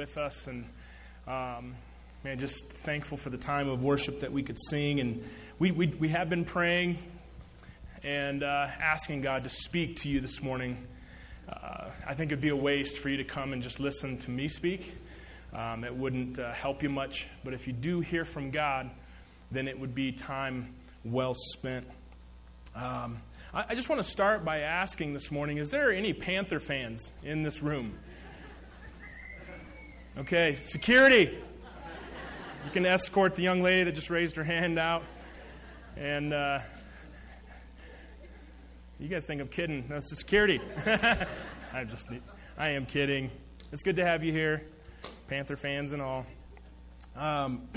[0.00, 0.46] with us.
[0.46, 0.64] And
[1.26, 1.74] um,
[2.24, 4.98] man, just thankful for the time of worship that we could sing.
[4.98, 5.22] And
[5.58, 6.96] we, we, we have been praying
[8.02, 10.78] and uh, asking God to speak to you this morning.
[11.46, 14.30] Uh, I think it'd be a waste for you to come and just listen to
[14.30, 14.90] me speak.
[15.52, 17.26] Um, it wouldn't uh, help you much.
[17.44, 18.90] But if you do hear from God,
[19.50, 20.74] then it would be time
[21.04, 21.86] well spent.
[22.74, 23.20] Um,
[23.52, 27.12] I, I just want to start by asking this morning is there any Panther fans
[27.22, 27.98] in this room?
[30.18, 31.38] Okay, security.
[32.64, 35.04] You can escort the young lady that just raised her hand out.
[35.96, 36.58] And uh,
[38.98, 39.86] you guys think I'm kidding.
[39.88, 40.60] No, it's security.
[41.72, 42.12] I'm just,
[42.58, 43.30] I am kidding.
[43.70, 44.66] It's good to have you here,
[45.28, 46.26] Panther fans and all.
[47.14, 47.68] Um,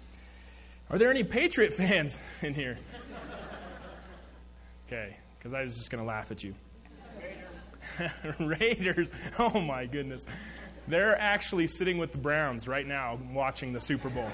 [0.90, 2.78] are there any Patriot fans in here?
[4.86, 6.54] Okay, because I was just going to laugh at you.
[8.38, 8.60] Raiders.
[8.60, 9.12] Raiders.
[9.38, 10.26] Oh my goodness.
[10.88, 14.30] They're actually sitting with the Browns right now watching the Super Bowl.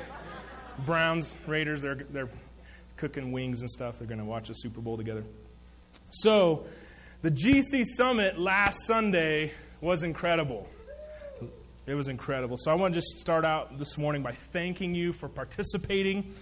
[0.86, 2.28] Browns, Raiders, they're, they're
[2.96, 3.98] cooking wings and stuff.
[3.98, 5.24] They're going to watch the Super Bowl together.
[6.10, 6.64] So,
[7.22, 10.68] the GC Summit last Sunday was incredible.
[11.86, 12.56] It was incredible.
[12.56, 16.32] So, I want to just start out this morning by thanking you for participating.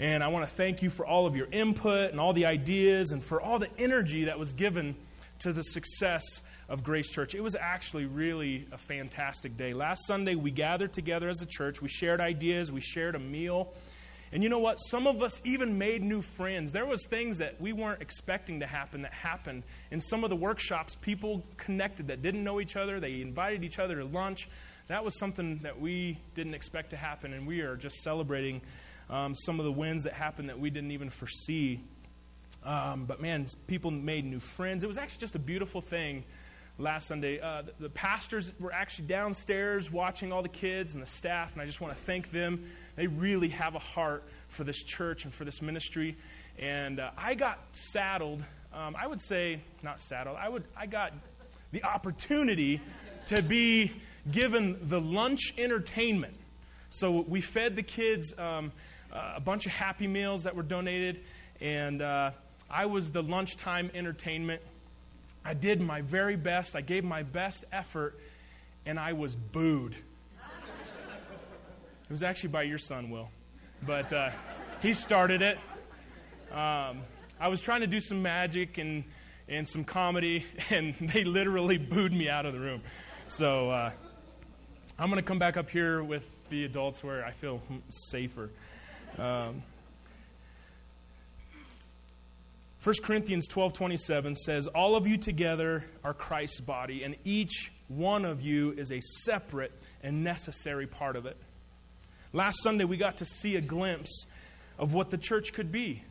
[0.00, 3.12] And I want to thank you for all of your input and all the ideas
[3.12, 4.96] and for all the energy that was given
[5.40, 7.34] to the success of Grace Church.
[7.34, 9.74] It was actually really a fantastic day.
[9.74, 11.82] Last Sunday, we gathered together as a church.
[11.82, 13.72] We shared ideas, we shared a meal.
[14.32, 14.74] And you know what?
[14.74, 16.70] Some of us even made new friends.
[16.70, 19.64] There was things that we weren't expecting to happen that happened.
[19.90, 23.00] In some of the workshops, people connected that didn't know each other.
[23.00, 24.48] They invited each other to lunch.
[24.86, 28.60] That was something that we didn't expect to happen, and we are just celebrating
[29.08, 31.80] um, some of the wins that happened that we didn't even foresee.
[32.64, 34.84] Um, but man, people made new friends.
[34.84, 36.24] It was actually just a beautiful thing
[36.78, 37.40] last Sunday.
[37.40, 41.62] Uh, the, the, pastors were actually downstairs watching all the kids and the staff, and
[41.62, 42.64] I just want to thank them.
[42.96, 46.16] They really have a heart for this church and for this ministry.
[46.58, 48.42] And uh, I got saddled.
[48.74, 50.36] Um, I would say not saddled.
[50.36, 50.64] I would.
[50.76, 51.12] I got
[51.72, 52.80] the opportunity
[53.26, 53.92] to be
[54.30, 56.34] given the lunch entertainment.
[56.90, 58.72] So we fed the kids um,
[59.12, 61.20] uh, a bunch of Happy Meals that were donated,
[61.60, 62.30] and uh,
[62.70, 64.62] I was the lunchtime entertainment.
[65.44, 66.76] I did my very best.
[66.76, 68.18] I gave my best effort,
[68.86, 69.94] and I was booed.
[69.94, 73.28] It was actually by your son, Will.
[73.84, 74.30] But uh,
[74.82, 75.58] he started it.
[76.52, 76.98] Um,
[77.40, 79.04] I was trying to do some magic and,
[79.48, 82.82] and some comedy, and they literally booed me out of the room.
[83.26, 83.90] So uh,
[84.98, 88.50] I'm going to come back up here with the adults where I feel safer.
[89.18, 89.62] Um,
[92.82, 98.40] 1 Corinthians 12:27 says all of you together are Christ's body and each one of
[98.40, 101.36] you is a separate and necessary part of it.
[102.32, 104.26] Last Sunday we got to see a glimpse
[104.78, 106.02] of what the church could be.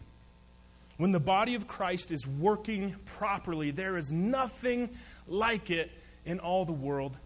[0.97, 4.91] When the body of Christ is working properly, there is nothing
[5.27, 5.89] like it
[6.23, 7.17] in all the world.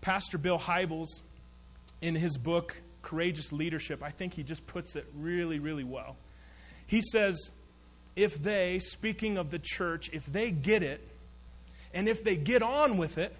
[0.00, 1.20] Pastor Bill Hybels
[2.00, 6.16] in his book Courageous Leadership, I think he just puts it really really well.
[6.86, 7.50] He says
[8.16, 11.00] if they, speaking of the church, if they get it,
[11.94, 13.34] and if they get on with it,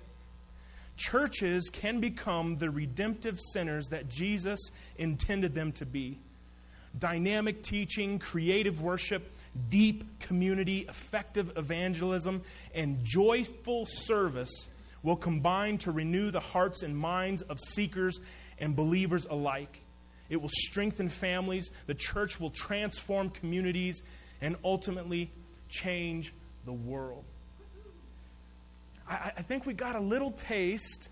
[0.96, 6.18] churches can become the redemptive centers that Jesus intended them to be.
[6.98, 9.30] Dynamic teaching, creative worship,
[9.68, 12.42] deep community, effective evangelism,
[12.74, 14.68] and joyful service
[15.02, 18.20] will combine to renew the hearts and minds of seekers
[18.58, 19.80] and believers alike.
[20.28, 21.70] It will strengthen families.
[21.86, 24.02] The church will transform communities
[24.42, 25.30] and ultimately
[25.70, 26.34] change
[26.66, 27.24] the world.
[29.08, 31.08] I, I think we got a little taste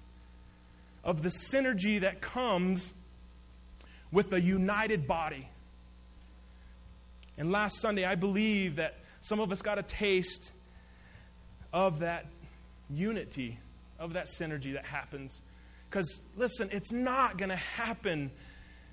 [1.03, 2.93] of the synergy that comes
[4.13, 5.49] with a united body.
[7.39, 10.53] And last Sunday, I believe that some of us got a taste
[11.73, 12.27] of that
[12.91, 13.59] unity,
[13.99, 15.39] of that synergy that happens.
[15.89, 18.31] Because, listen, it's not going to happen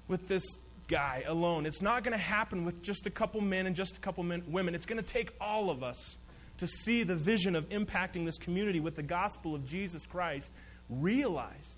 [0.08, 0.58] with this
[0.88, 1.66] guy alone.
[1.66, 4.44] It's not going to happen with just a couple men and just a couple men,
[4.48, 4.76] women.
[4.76, 6.18] It's going to take all of us
[6.58, 10.52] to see the vision of impacting this community with the gospel of Jesus Christ
[10.90, 11.78] realized.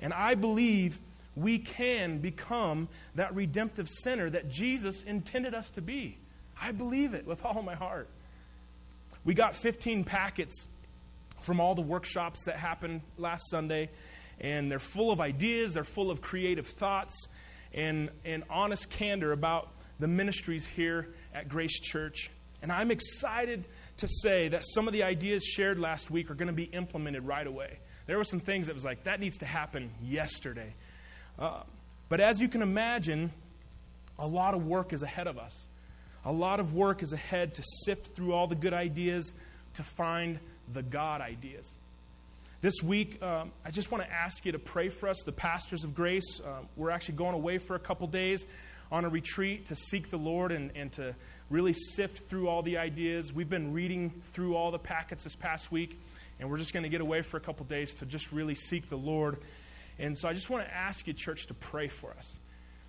[0.00, 0.98] And I believe
[1.36, 6.16] we can become that redemptive center that Jesus intended us to be.
[6.60, 8.08] I believe it with all my heart.
[9.24, 10.66] We got 15 packets
[11.38, 13.88] from all the workshops that happened last Sunday,
[14.40, 17.28] and they're full of ideas, they're full of creative thoughts
[17.74, 19.68] and, and honest candor about
[19.98, 22.30] the ministries here at Grace Church.
[22.62, 23.64] And I'm excited
[23.98, 27.26] to say that some of the ideas shared last week are going to be implemented
[27.26, 27.78] right away.
[28.06, 30.74] there were some things that was like, that needs to happen yesterday.
[31.38, 31.62] Uh,
[32.08, 33.30] but as you can imagine,
[34.18, 35.66] a lot of work is ahead of us.
[36.24, 39.34] A lot of work is ahead to sift through all the good ideas
[39.74, 40.38] to find
[40.72, 41.76] the God ideas.
[42.62, 45.84] This week, um, I just want to ask you to pray for us, the pastors
[45.84, 46.42] of grace.
[46.44, 48.46] Uh, we're actually going away for a couple days
[48.92, 51.14] on a retreat to seek the Lord and, and to
[51.48, 53.32] really sift through all the ideas.
[53.32, 55.98] We've been reading through all the packets this past week,
[56.38, 58.90] and we're just going to get away for a couple days to just really seek
[58.90, 59.38] the Lord.
[59.98, 62.38] And so I just want to ask you, church, to pray for us.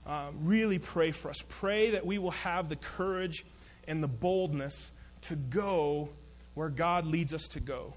[0.05, 1.41] Uh, really pray for us.
[1.47, 3.45] Pray that we will have the courage
[3.87, 4.91] and the boldness
[5.21, 6.09] to go
[6.55, 7.93] where God leads us to go.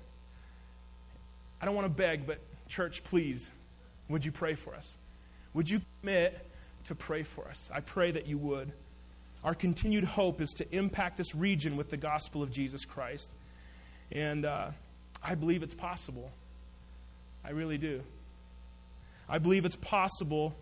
[1.64, 3.50] I don't want to beg, but church, please,
[4.10, 4.94] would you pray for us?
[5.54, 6.38] Would you commit
[6.84, 7.70] to pray for us?
[7.72, 8.70] I pray that you would.
[9.42, 13.32] Our continued hope is to impact this region with the gospel of Jesus Christ.
[14.12, 14.72] And uh,
[15.22, 16.30] I believe it's possible.
[17.42, 18.02] I really do.
[19.26, 20.54] I believe it's possible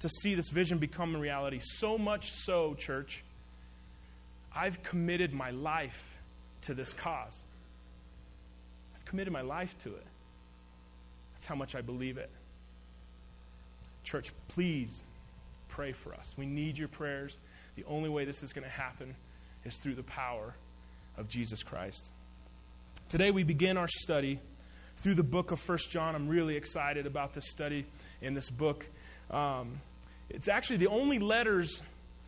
[0.00, 1.60] to see this vision become a reality.
[1.62, 3.24] So much so, church,
[4.54, 6.18] I've committed my life
[6.64, 7.42] to this cause.
[8.94, 10.06] I've committed my life to it.
[11.40, 12.28] That's how much I believe it.
[14.04, 15.02] Church, please
[15.68, 16.34] pray for us.
[16.36, 17.34] We need your prayers.
[17.76, 19.14] The only way this is going to happen
[19.64, 20.54] is through the power
[21.16, 22.12] of Jesus Christ.
[23.08, 24.38] Today we begin our study
[24.96, 26.14] through the book of First John.
[26.14, 27.86] I'm really excited about this study
[28.20, 28.86] in this book.
[29.30, 29.80] Um,
[30.28, 31.82] it's actually the only letters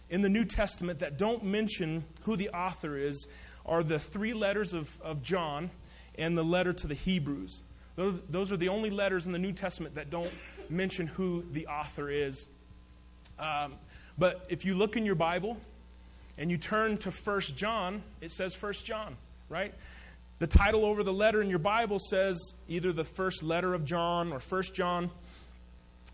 [0.08, 3.26] in the New Testament that don't mention who the author is
[3.66, 5.68] are the three letters of, of John
[6.16, 7.62] and the letter to the Hebrews.
[7.94, 10.32] Those, those are the only letters in the New Testament that don't
[10.70, 12.46] mention who the author is.
[13.38, 13.74] Um,
[14.18, 15.56] but if you look in your Bible
[16.38, 19.16] and you turn to 1 John, it says 1 John,
[19.48, 19.74] right?
[20.38, 24.32] The title over the letter in your Bible says either the first letter of John
[24.32, 25.10] or 1 John.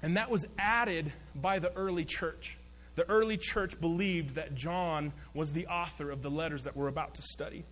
[0.02, 2.56] And that was added by the early church.
[2.94, 7.14] The early church believed that John was the author of the letters that we're about
[7.14, 7.64] to study.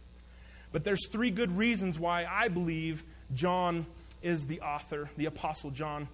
[0.77, 3.03] But there's three good reasons why I believe
[3.33, 3.87] John
[4.21, 6.07] is the author, the Apostle John.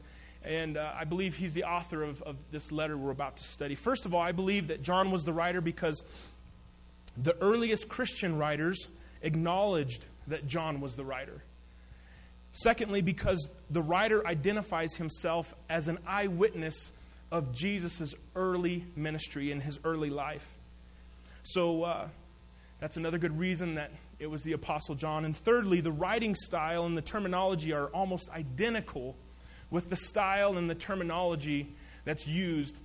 [0.44, 3.74] And uh, I believe he's the author of, of this letter we're about to study.
[3.74, 6.04] First of all, I believe that John was the writer because
[7.20, 8.86] the earliest Christian writers
[9.20, 11.42] acknowledged that John was the writer.
[12.52, 16.92] Secondly, because the writer identifies himself as an eyewitness
[17.32, 20.54] of Jesus' early ministry and his early life.
[21.42, 22.08] So uh,
[22.78, 23.90] that's another good reason that
[24.22, 25.24] it was the Apostle John.
[25.24, 29.16] And thirdly, the writing style and the terminology are almost identical
[29.68, 31.66] with the style and the terminology
[32.04, 32.78] that's used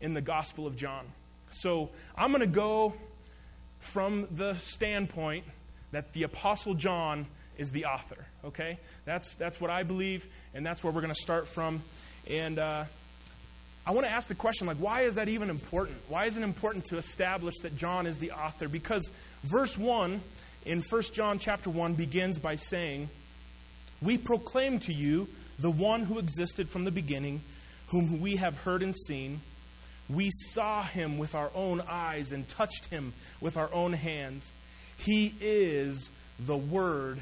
[0.00, 1.04] in the Gospel of John.
[1.50, 2.94] So I'm going to go
[3.80, 5.44] from the standpoint
[5.90, 7.26] that the Apostle John
[7.58, 8.24] is the author.
[8.44, 8.78] Okay?
[9.04, 10.24] That's, that's what I believe,
[10.54, 11.82] and that's where we're going to start from.
[12.30, 12.84] And uh,
[13.84, 15.96] I want to ask the question like, why is that even important?
[16.08, 18.68] Why is it important to establish that John is the author?
[18.68, 19.10] Because
[19.42, 20.20] verse 1
[20.64, 23.08] in 1 John chapter 1 begins by saying,
[24.00, 25.28] We proclaim to you
[25.58, 27.42] the one who existed from the beginning,
[27.88, 29.40] whom we have heard and seen.
[30.08, 34.50] We saw him with our own eyes and touched him with our own hands.
[34.98, 37.20] He is the word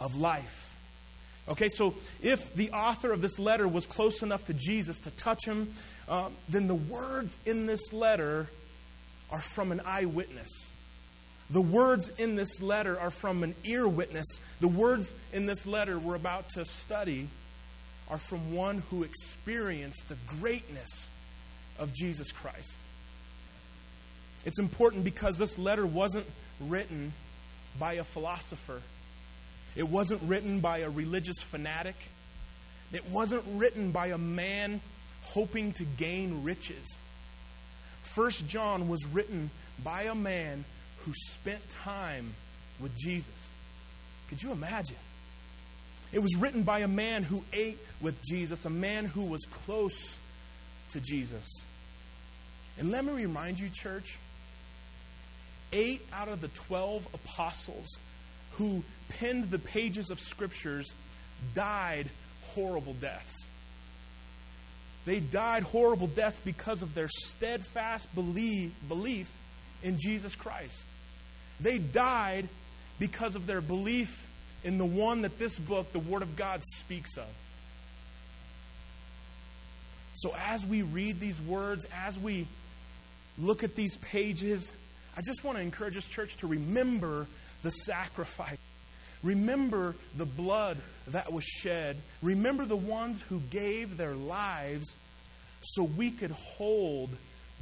[0.00, 0.70] of life.
[1.46, 5.44] Okay, so if the author of this letter was close enough to Jesus to touch
[5.46, 5.70] him,
[6.08, 8.48] uh, then the words in this letter
[9.30, 10.50] are from an eyewitness.
[11.54, 14.40] The words in this letter are from an ear witness.
[14.58, 17.28] The words in this letter we're about to study
[18.10, 21.08] are from one who experienced the greatness
[21.78, 22.80] of Jesus Christ.
[24.44, 26.26] It's important because this letter wasn't
[26.58, 27.12] written
[27.78, 28.82] by a philosopher,
[29.76, 31.94] it wasn't written by a religious fanatic,
[32.92, 34.80] it wasn't written by a man
[35.22, 36.98] hoping to gain riches.
[38.02, 39.50] First John was written
[39.84, 40.64] by a man
[41.04, 42.34] who spent time
[42.80, 43.52] with Jesus.
[44.28, 44.96] Could you imagine?
[46.12, 50.18] It was written by a man who ate with Jesus, a man who was close
[50.90, 51.66] to Jesus.
[52.78, 54.16] And let me remind you, church,
[55.72, 57.98] eight out of the 12 apostles
[58.52, 60.92] who penned the pages of scriptures
[61.54, 62.08] died
[62.54, 63.50] horrible deaths.
[65.04, 69.30] They died horrible deaths because of their steadfast belief, belief
[69.82, 70.86] in Jesus Christ.
[71.64, 72.46] They died
[72.98, 74.22] because of their belief
[74.64, 77.26] in the one that this book, the Word of God, speaks of.
[80.12, 82.46] So as we read these words, as we
[83.38, 84.74] look at these pages,
[85.16, 87.26] I just want to encourage this church to remember
[87.62, 88.58] the sacrifice.
[89.22, 90.76] Remember the blood
[91.08, 91.96] that was shed.
[92.22, 94.98] Remember the ones who gave their lives
[95.62, 97.08] so we could hold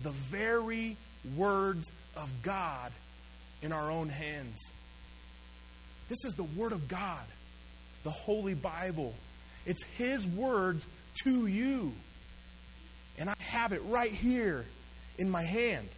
[0.02, 0.96] the very
[1.36, 2.90] words of God
[3.62, 4.70] in our own hands.
[6.08, 7.24] This is the Word of God,
[8.04, 9.14] the Holy Bible.
[9.64, 10.86] It's His words
[11.22, 11.92] to you.
[13.18, 14.64] And I have it right here
[15.18, 15.88] in my hand.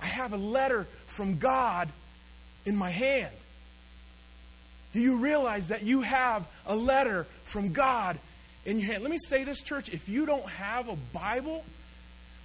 [0.00, 1.88] I have a letter from God
[2.64, 3.34] in my hand.
[4.92, 8.18] Do you realize that you have a letter from God
[8.64, 9.02] in your hand?
[9.02, 9.88] Let me say this, church.
[9.88, 11.64] If you don't have a Bible,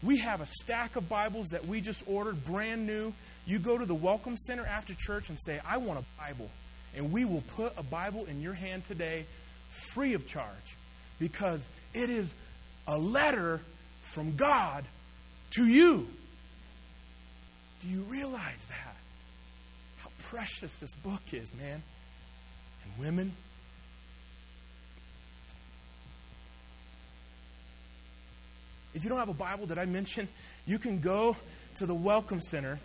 [0.01, 3.13] we have a stack of Bibles that we just ordered, brand new.
[3.45, 6.49] You go to the Welcome Center after church and say, I want a Bible.
[6.95, 9.25] And we will put a Bible in your hand today
[9.69, 10.75] free of charge
[11.19, 12.33] because it is
[12.87, 13.61] a letter
[14.01, 14.85] from God
[15.51, 16.07] to you.
[17.81, 18.95] Do you realize that?
[19.99, 21.81] How precious this book is, man
[22.83, 23.31] and women.
[28.93, 30.27] If you don't have a Bible, did I mention
[30.65, 31.35] you can go
[31.75, 32.79] to the Welcome Center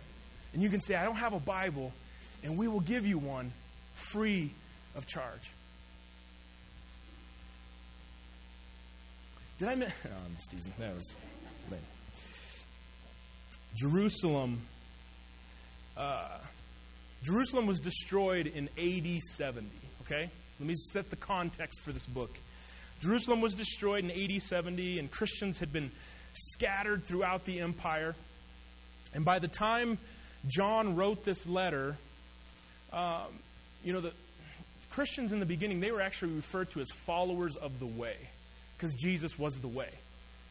[0.53, 1.91] and you can say, I don't have a Bible,
[2.43, 3.51] and we will give you one
[3.93, 4.51] free
[4.95, 5.51] of charge.
[9.59, 9.97] Did I mention?
[10.05, 10.73] Oh, I'm just teasing.
[10.79, 11.17] That was
[11.71, 11.81] lame.
[13.75, 14.57] Jerusalem.
[15.97, 16.27] Uh,
[17.23, 19.67] Jerusalem was destroyed in AD 70.
[20.05, 20.29] Okay?
[20.59, 22.31] Let me set the context for this book.
[23.01, 25.91] Jerusalem was destroyed in AD 70, and Christians had been
[26.33, 28.15] scattered throughout the empire.
[29.13, 29.97] And by the time
[30.47, 31.95] John wrote this letter,
[32.93, 33.21] um,
[33.83, 34.11] you know, the
[34.91, 38.15] Christians in the beginning, they were actually referred to as followers of the way,
[38.77, 39.89] because Jesus was the way.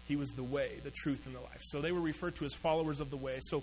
[0.07, 1.63] He was the way, the truth, and the life.
[1.63, 3.39] So they were referred to as followers of the way.
[3.41, 3.63] So,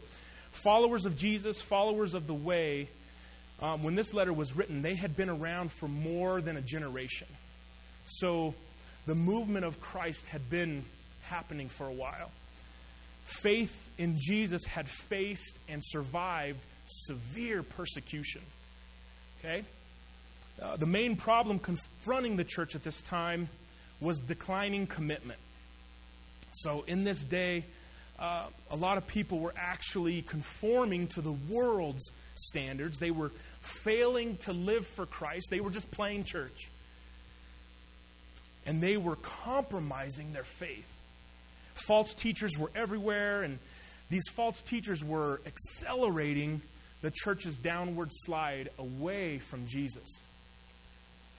[0.51, 2.87] followers of Jesus, followers of the way,
[3.61, 7.27] um, when this letter was written, they had been around for more than a generation.
[8.05, 8.55] So
[9.05, 10.83] the movement of Christ had been
[11.23, 12.29] happening for a while.
[13.25, 18.41] Faith in Jesus had faced and survived severe persecution.
[19.39, 19.63] Okay?
[20.61, 23.49] Uh, the main problem confronting the church at this time
[23.99, 25.39] was declining commitment.
[26.51, 27.63] So, in this day,
[28.19, 32.99] uh, a lot of people were actually conforming to the world's standards.
[32.99, 33.31] They were
[33.61, 35.47] failing to live for Christ.
[35.49, 36.69] They were just playing church.
[38.65, 40.87] And they were compromising their faith.
[41.73, 43.57] False teachers were everywhere, and
[44.09, 46.61] these false teachers were accelerating
[47.01, 50.21] the church's downward slide away from Jesus.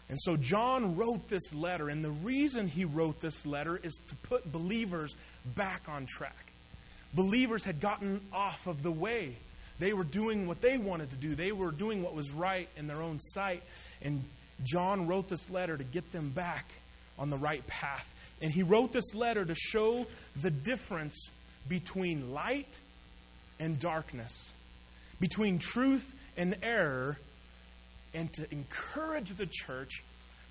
[0.08, 4.16] And so John wrote this letter, and the reason he wrote this letter is to
[4.28, 5.14] put believers
[5.54, 6.52] back on track.
[7.14, 9.34] Believers had gotten off of the way.
[9.78, 12.86] They were doing what they wanted to do, they were doing what was right in
[12.86, 13.62] their own sight.
[14.02, 14.22] And
[14.64, 16.66] John wrote this letter to get them back
[17.18, 18.14] on the right path.
[18.40, 20.06] And he wrote this letter to show
[20.40, 21.30] the difference
[21.68, 22.78] between light
[23.60, 24.52] and darkness,
[25.20, 27.18] between truth and error,
[28.14, 30.02] and to encourage the church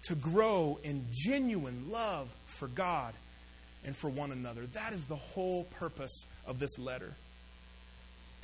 [0.04, 3.14] to grow in genuine love for God
[3.86, 4.62] and for one another.
[4.74, 7.12] That is the whole purpose of this letter.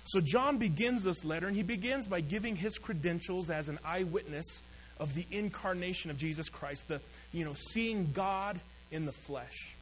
[0.05, 4.62] So John begins this letter, and he begins by giving his credentials as an eyewitness
[4.99, 7.01] of the incarnation of Jesus Christ, the
[7.33, 8.59] you know, seeing God
[8.91, 9.75] in the flesh.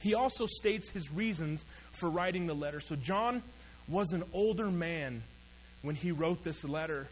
[0.00, 2.80] He also states his reasons for writing the letter.
[2.80, 3.42] So John
[3.88, 5.22] was an older man
[5.82, 7.06] when he wrote this letter,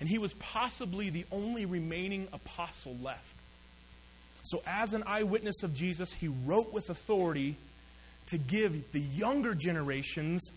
[0.00, 3.34] and he was possibly the only remaining apostle left.
[4.42, 7.56] So, as an eyewitness of Jesus, he wrote with authority
[8.26, 10.52] to give the younger generations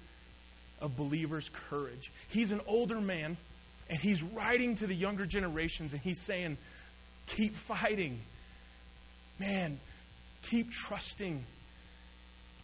[0.81, 2.11] of believers courage.
[2.29, 3.37] He's an older man,
[3.89, 6.58] and he's writing to the younger generations, and he's saying,
[7.27, 8.20] Keep fighting.
[9.39, 9.79] Man,
[10.44, 11.44] keep trusting.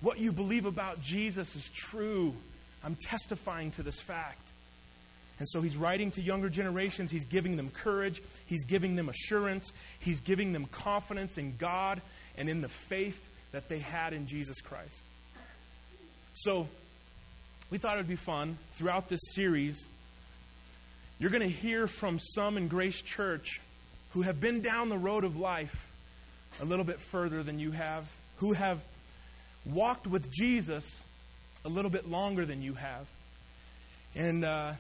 [0.01, 2.33] What you believe about Jesus is true.
[2.83, 4.49] I'm testifying to this fact.
[5.39, 7.11] And so he's writing to younger generations.
[7.11, 8.21] He's giving them courage.
[8.45, 9.73] He's giving them assurance.
[9.99, 12.01] He's giving them confidence in God
[12.37, 15.03] and in the faith that they had in Jesus Christ.
[16.35, 16.67] So
[17.69, 19.85] we thought it would be fun throughout this series.
[21.19, 23.61] You're going to hear from some in Grace Church
[24.13, 25.91] who have been down the road of life
[26.61, 28.83] a little bit further than you have, who have
[29.65, 31.03] walked with Jesus
[31.65, 33.07] a little bit longer than you have.
[34.15, 34.73] And uh,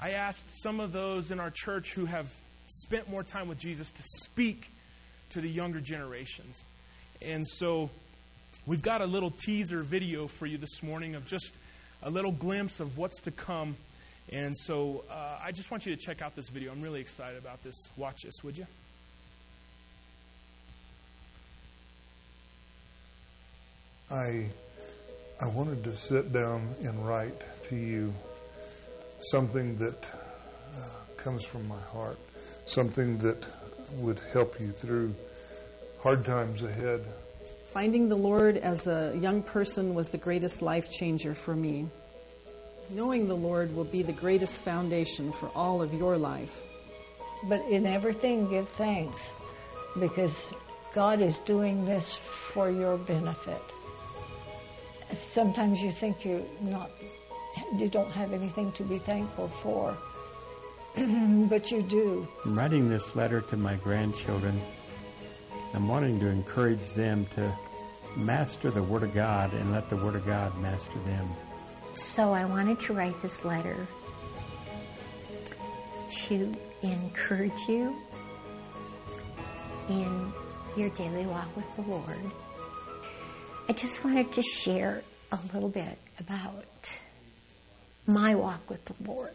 [0.00, 2.28] I asked some of those in our church who have
[2.66, 4.68] spent more time with Jesus to speak
[5.30, 6.62] to the younger generations.
[7.22, 7.88] And so
[8.66, 11.56] we've got a little teaser video for you this morning of just
[12.02, 13.76] a little glimpse of what's to come
[14.32, 16.72] And so uh, I just want you to check out this video.
[16.72, 17.88] I'm really excited about this.
[17.96, 18.66] Watch this, would you?
[24.10, 24.46] I
[25.40, 28.14] I wanted to sit down and write to you
[29.20, 30.82] something that uh,
[31.18, 32.18] comes from my heart,
[32.64, 33.46] something that
[33.98, 35.14] would help you through
[36.02, 37.04] hard times ahead.
[37.72, 41.88] Finding the Lord as a young person was the greatest life changer for me.
[42.88, 46.66] Knowing the Lord will be the greatest foundation for all of your life.
[47.44, 49.22] But in everything, give thanks
[49.98, 50.54] because
[50.94, 53.60] God is doing this for your benefit.
[55.30, 56.90] Sometimes you think you're not,
[57.76, 59.96] you don't have anything to be thankful for,
[60.96, 62.26] but you do.
[62.44, 64.60] I'm writing this letter to my grandchildren.
[65.74, 67.52] I'm wanting to encourage them to
[68.16, 71.28] master the Word of God and let the Word of God master them.
[71.96, 73.86] So I wanted to write this letter
[76.26, 77.96] to encourage you
[79.88, 80.32] in
[80.76, 82.30] your daily walk with the Lord.
[83.70, 86.90] I just wanted to share a little bit about
[88.06, 89.30] my walk with the Lord.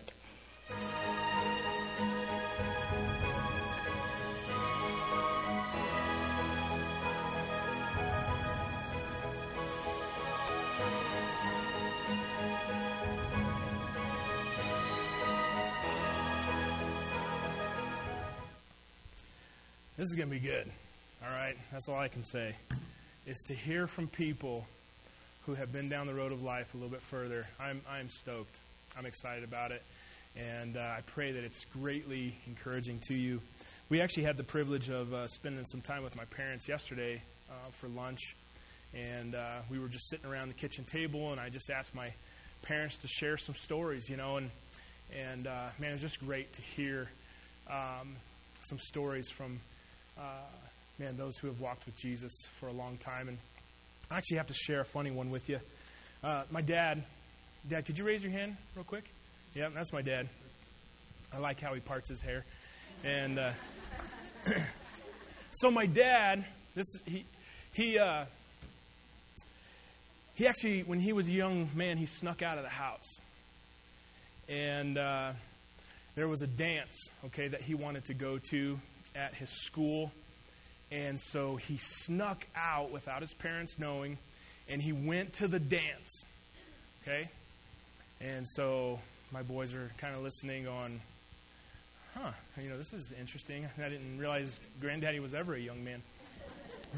[20.02, 20.68] This is going to be good.
[21.24, 21.56] All right?
[21.72, 22.56] That's all I can say.
[23.28, 24.66] Is to hear from people
[25.46, 27.46] who have been down the road of life a little bit further.
[27.60, 28.58] I'm, I'm stoked.
[28.98, 29.84] I'm excited about it.
[30.36, 33.42] And uh, I pray that it's greatly encouraging to you.
[33.90, 37.54] We actually had the privilege of uh, spending some time with my parents yesterday uh,
[37.74, 38.36] for lunch.
[38.96, 42.12] And uh, we were just sitting around the kitchen table, and I just asked my
[42.64, 44.38] parents to share some stories, you know.
[44.38, 44.50] And,
[45.30, 47.08] and uh, man, it was just great to hear
[47.70, 48.16] um,
[48.64, 49.60] some stories from
[50.18, 50.22] uh,
[51.00, 53.28] man, those who have walked with Jesus for a long time.
[53.28, 53.38] And
[54.10, 55.60] I actually have to share a funny one with you.
[56.24, 57.04] Uh, my dad,
[57.70, 59.04] Dad, could you raise your hand real quick?
[59.54, 60.28] Yeah, that's my dad.
[61.32, 62.44] I like how he parts his hair.
[63.04, 63.52] And uh,
[65.52, 66.44] so my dad,
[66.76, 67.24] this he
[67.74, 68.26] he uh,
[70.36, 73.22] he actually when he was a young man he snuck out of the house,
[74.50, 75.34] and uh,
[76.16, 78.80] there was a dance okay that he wanted to go to
[79.16, 80.12] at his school.
[80.92, 84.18] And so he snuck out without his parents knowing,
[84.70, 86.26] and he went to the dance.
[87.04, 87.30] Okay?
[88.20, 89.00] And so
[89.32, 91.00] my boys are kind of listening on,
[92.16, 93.68] huh, you know, this is interesting.
[93.78, 96.02] I didn't realize Granddaddy was ever a young man.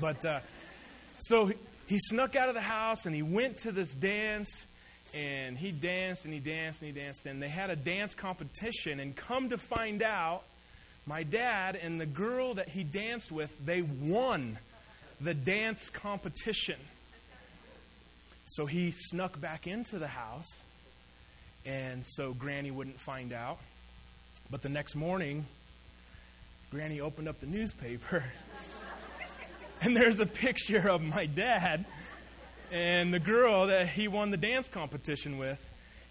[0.02, 0.40] But uh,
[1.20, 1.56] so he
[1.88, 4.66] he snuck out of the house and he went to this dance
[5.14, 9.00] and he danced and he danced and he danced and they had a dance competition
[9.00, 10.44] and come to find out
[11.06, 14.58] my dad and the girl that he danced with, they won
[15.20, 16.80] the dance competition.
[18.46, 20.64] So he snuck back into the house,
[21.66, 23.58] and so Granny wouldn't find out.
[24.52, 25.46] But the next morning,
[26.72, 28.24] Granny opened up the newspaper,
[29.82, 31.86] and there's a picture of my dad
[32.74, 35.60] and the girl that he won the dance competition with,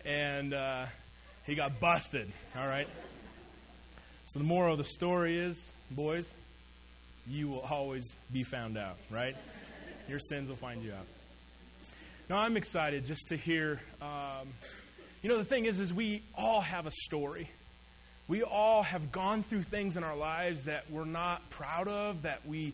[0.04, 0.86] and uh,
[1.44, 2.30] he got busted.
[2.56, 2.86] All right.
[4.32, 6.34] So the moral of the story is, boys,
[7.28, 9.36] you will always be found out, right?
[10.08, 11.04] Your sins will find you out.
[12.30, 13.78] Now I'm excited just to hear.
[14.00, 14.48] Um,
[15.22, 17.50] you know, the thing is, is we all have a story.
[18.26, 22.22] We all have gone through things in our lives that we're not proud of.
[22.22, 22.72] That we,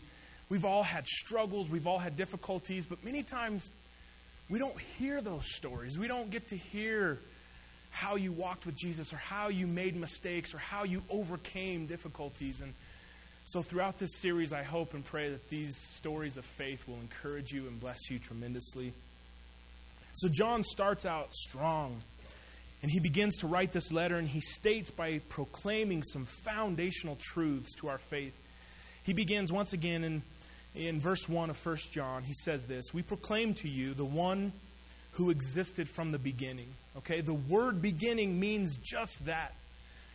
[0.49, 1.67] we've all had struggles.
[1.67, 2.85] We've all had difficulties.
[2.85, 3.69] But many times,
[4.49, 5.99] we don't hear those stories.
[5.99, 7.19] We don't get to hear
[7.99, 12.61] how you walked with Jesus or how you made mistakes or how you overcame difficulties.
[12.61, 12.73] And
[13.43, 17.51] so, throughout this series, I hope and pray that these stories of faith will encourage
[17.51, 18.93] you and bless you tremendously.
[20.13, 21.99] So, John starts out strong.
[22.81, 27.75] And he begins to write this letter, and he states by proclaiming some foundational truths
[27.81, 28.33] to our faith.
[29.03, 30.21] He begins once again in,
[30.75, 32.23] in verse 1 of 1 John.
[32.23, 34.53] He says this We proclaim to you the one
[35.13, 36.67] who existed from the beginning.
[36.99, 39.53] Okay, the word beginning means just that.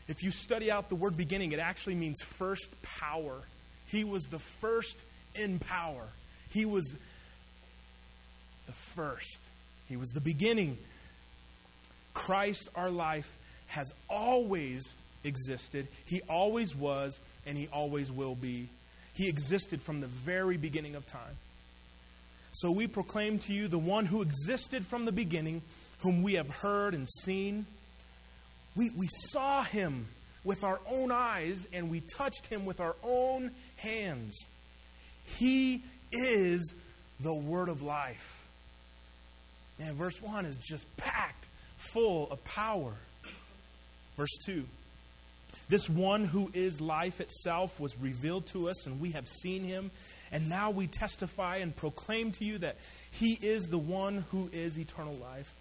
[0.07, 2.71] If you study out the word beginning, it actually means first
[3.01, 3.41] power.
[3.89, 5.03] He was the first
[5.35, 6.03] in power.
[6.53, 6.95] He was
[8.67, 9.41] the first.
[9.89, 10.77] He was the beginning.
[12.13, 13.35] Christ, our life,
[13.69, 14.93] has always
[15.25, 15.89] existed.
[16.07, 18.69] He always was, and He always will be.
[19.15, 21.37] He existed from the very beginning of time.
[22.53, 25.63] So we proclaim to you the one who existed from the beginning,
[26.05, 27.65] whom we have heard and seen.
[28.77, 30.07] We, we saw him
[30.45, 34.45] with our own eyes and we touched him with our own hands.
[35.39, 36.75] He is
[37.21, 38.47] the word of life.
[39.79, 41.47] Man, verse 1 is just packed
[41.79, 42.93] full of power.
[44.19, 44.63] Verse 2
[45.71, 49.91] This one who is life itself was revealed to us, and we have seen him.
[50.31, 52.77] And now we testify and proclaim to you that
[53.13, 55.53] he is the one who is eternal life.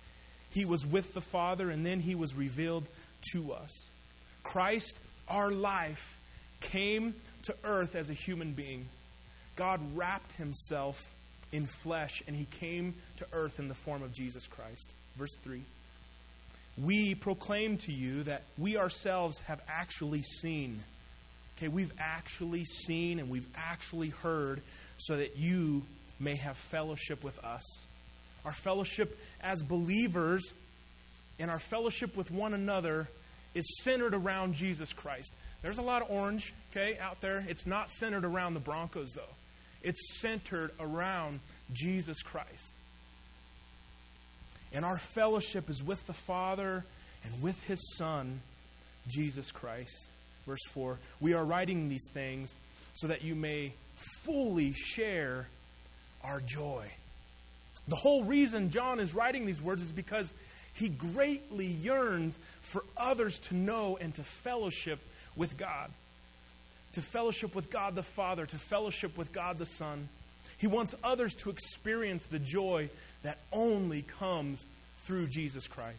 [0.54, 2.88] He was with the Father, and then he was revealed
[3.32, 3.90] to us.
[4.44, 6.18] Christ, our life,
[6.62, 8.86] came to earth as a human being.
[9.56, 11.14] God wrapped himself
[11.52, 14.92] in flesh, and he came to earth in the form of Jesus Christ.
[15.18, 15.62] Verse 3
[16.78, 20.80] We proclaim to you that we ourselves have actually seen.
[21.58, 24.62] Okay, we've actually seen and we've actually heard
[24.98, 25.84] so that you
[26.20, 27.86] may have fellowship with us.
[28.46, 30.54] Our fellowship as believers
[31.40, 33.08] and our fellowship with one another
[33.54, 35.34] is centered around Jesus Christ.
[35.62, 37.44] There's a lot of orange, okay, out there.
[37.48, 39.22] It's not centered around the Broncos, though.
[39.82, 41.40] It's centered around
[41.74, 42.74] Jesus Christ.
[44.74, 46.84] And our fellowship is with the Father
[47.24, 48.40] and with His Son,
[49.08, 50.06] Jesus Christ.
[50.48, 52.56] Verse 4 We are writing these things
[52.94, 55.48] so that you may fully share
[56.24, 56.86] our joy.
[57.88, 60.34] The whole reason John is writing these words is because
[60.76, 65.00] he greatly yearns for others to know and to fellowship
[65.36, 65.90] with God.
[66.94, 70.08] To fellowship with God the Father, to fellowship with God the Son.
[70.58, 72.90] He wants others to experience the joy
[73.24, 74.64] that only comes
[75.04, 75.98] through Jesus Christ.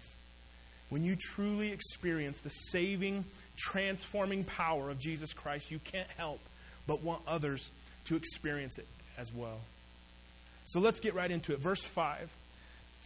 [0.88, 3.24] When you truly experience the saving,
[3.56, 6.40] transforming power of Jesus Christ, you can't help
[6.86, 7.70] but want others
[8.06, 8.86] to experience it
[9.18, 9.58] as well.
[10.64, 11.58] So let's get right into it.
[11.58, 12.32] Verse 5.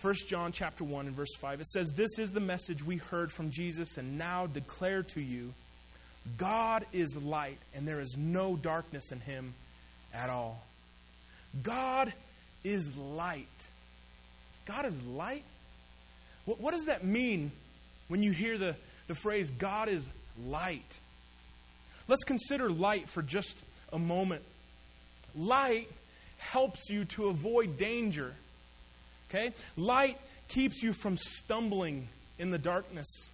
[0.01, 1.61] 1 John chapter 1 and verse 5.
[1.61, 5.53] It says, This is the message we heard from Jesus and now declare to you
[6.37, 9.55] God is light, and there is no darkness in him
[10.13, 10.61] at all.
[11.63, 12.13] God
[12.65, 13.47] is light.
[14.67, 15.45] God is light?
[16.45, 17.51] What, what does that mean
[18.09, 20.09] when you hear the, the phrase, God is
[20.47, 20.99] light?
[22.07, 23.59] Let's consider light for just
[23.93, 24.43] a moment.
[25.37, 25.89] Light
[26.53, 28.33] helps you to avoid danger.
[29.31, 29.53] Okay?
[29.77, 32.09] Light keeps you from stumbling
[32.39, 33.31] in the darkness.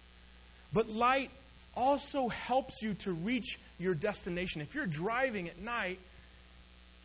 [0.73, 1.31] But light
[1.75, 4.61] also helps you to reach your destination.
[4.61, 5.99] If you're driving at night,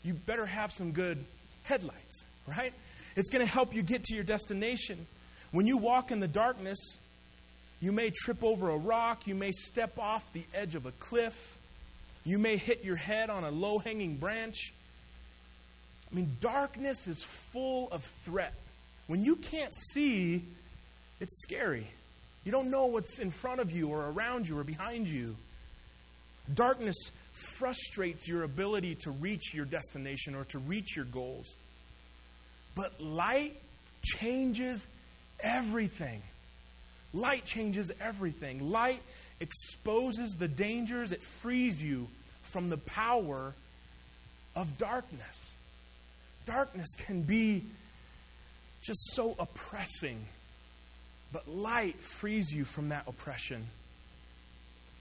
[0.05, 1.23] you better have some good
[1.65, 2.73] headlights, right?
[3.17, 4.99] It's going to help you get to your destination.
[5.53, 6.99] When you walk in the darkness,
[7.81, 11.59] you may trip over a rock, you may step off the edge of a cliff,
[12.25, 14.73] you may hit your head on a low hanging branch.
[16.11, 18.53] I mean, darkness is full of threat.
[19.07, 20.43] When you can't see,
[21.21, 21.87] it's scary.
[22.45, 25.37] You don't know what's in front of you or around you or behind you.
[26.53, 31.55] Darkness frustrates your ability to reach your destination or to reach your goals.
[32.75, 33.57] But light
[34.03, 34.87] changes
[35.41, 36.23] everything.
[37.13, 38.71] Light changes everything.
[38.71, 39.01] Light
[39.41, 42.07] exposes the dangers, it frees you
[42.45, 43.55] from the power
[44.55, 45.55] of darkness.
[46.47, 47.63] Darkness can be
[48.83, 50.19] just so oppressing,
[51.33, 53.65] but light frees you from that oppression.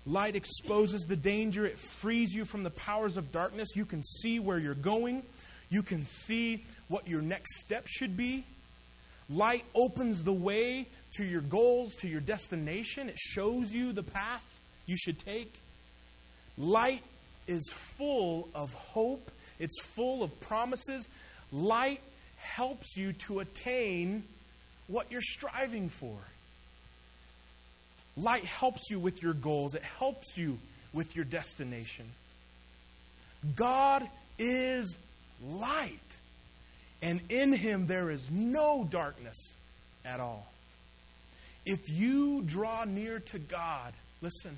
[0.05, 3.75] Light exposes the danger, it frees you from the powers of darkness.
[3.75, 5.23] You can see where you're going,
[5.69, 8.43] you can see what your next step should be.
[9.29, 13.09] Light opens the way to your goals, to your destination.
[13.09, 15.53] It shows you the path you should take.
[16.57, 17.03] Light
[17.47, 21.07] is full of hope, it's full of promises.
[21.51, 22.01] Light
[22.37, 24.23] helps you to attain
[24.87, 26.17] what you're striving for.
[28.17, 30.57] Light helps you with your goals, it helps you
[30.93, 32.05] with your destination.
[33.55, 34.07] God
[34.37, 34.97] is
[35.47, 35.99] light,
[37.01, 39.53] and in him there is no darkness
[40.03, 40.45] at all.
[41.65, 44.57] If you draw near to God, listen,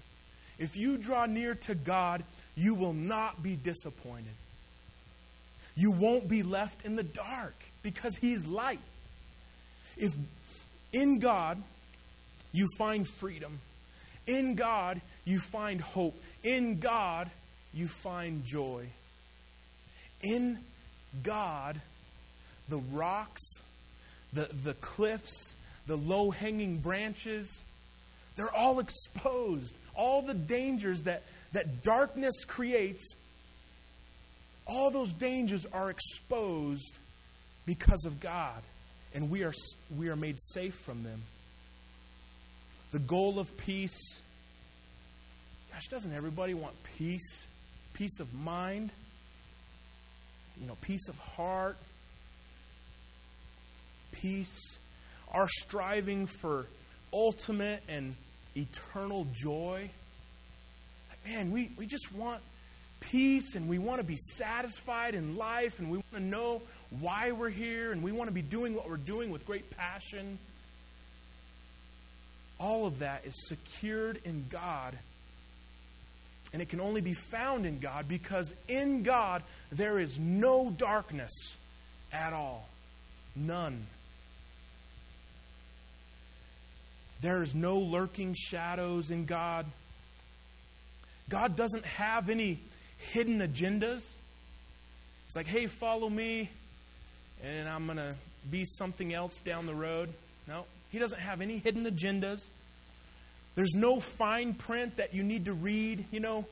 [0.58, 2.23] if you draw near to God,
[2.56, 4.34] you will not be disappointed.
[5.82, 8.80] You won't be left in the dark because He's light.
[9.98, 10.15] If
[10.94, 11.58] in God
[12.54, 13.58] you find freedom,
[14.28, 16.13] in God you find hope,
[16.44, 17.32] in God
[17.74, 18.86] you find joy.
[20.22, 20.60] In
[21.24, 21.82] God,
[22.70, 23.63] the rocks,
[24.34, 25.56] the, the cliffs,
[25.88, 27.63] the low hanging branches,
[28.36, 29.76] they're all exposed.
[29.96, 33.15] All the dangers that, that darkness creates,
[34.67, 36.95] all those dangers are exposed
[37.65, 38.62] because of God,
[39.13, 39.54] and we are,
[39.97, 41.21] we are made safe from them.
[42.91, 44.21] the goal of peace.
[45.71, 47.47] Gosh, doesn't everybody want peace?
[47.93, 48.91] Peace of mind?
[50.60, 51.78] You know, peace of heart?
[54.12, 54.78] Peace?
[55.34, 56.65] Our striving for
[57.13, 58.13] ultimate and
[58.56, 59.89] eternal joy?
[61.26, 62.41] Man, we, we just want
[63.01, 66.61] peace and we want to be satisfied in life and we want to know
[66.99, 70.37] why we're here and we want to be doing what we're doing with great passion.
[72.59, 74.97] All of that is secured in God.
[76.53, 81.57] And it can only be found in God because in God there is no darkness
[82.11, 82.67] at all.
[83.35, 83.85] None.
[87.21, 89.65] There is no lurking shadows in God.
[91.29, 92.59] God doesn't have any
[93.11, 94.15] hidden agendas.
[95.27, 96.49] It's like, hey, follow me,
[97.43, 98.15] and I'm going to
[98.49, 100.09] be something else down the road.
[100.47, 102.49] No, he doesn't have any hidden agendas.
[103.55, 106.05] There's no fine print that you need to read.
[106.11, 106.45] You know,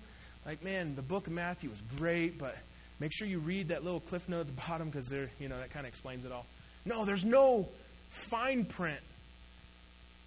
[0.45, 2.55] like, man, the book of Matthew was great, but
[2.99, 5.57] make sure you read that little cliff note at the bottom because there, you know,
[5.57, 6.45] that kind of explains it all.
[6.85, 7.67] No, there's no
[8.09, 8.99] fine print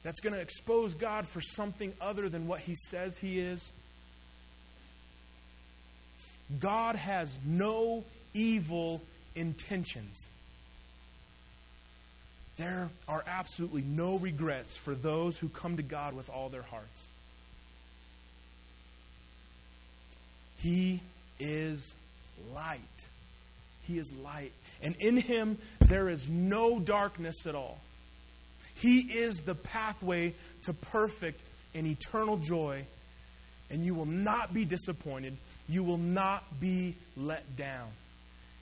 [0.03, 3.73] that's going to expose God for something other than what he says he is.
[6.61, 9.01] God has no evil
[9.35, 10.31] intentions.
[12.57, 17.07] There are absolutely no regrets for those who come to God with all their hearts.
[20.59, 21.01] He
[21.41, 21.97] is
[22.55, 22.79] light.
[23.89, 24.53] He is light.
[24.83, 27.79] And in Him there is no darkness at all.
[28.77, 31.43] He is the pathway to perfect
[31.75, 32.85] and eternal joy,
[33.71, 35.37] and you will not be disappointed
[35.69, 37.89] you will not be let down.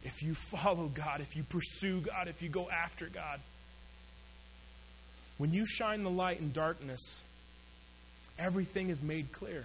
[0.05, 3.41] If you follow God, if you pursue God, if you go after God.
[5.39, 7.25] When you shine the light in darkness,
[8.39, 9.65] everything is made clear.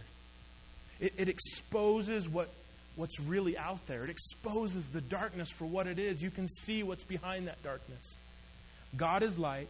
[1.00, 2.50] It, it exposes what,
[2.96, 6.22] what's really out there, it exposes the darkness for what it is.
[6.22, 8.18] You can see what's behind that darkness.
[8.96, 9.68] God is light.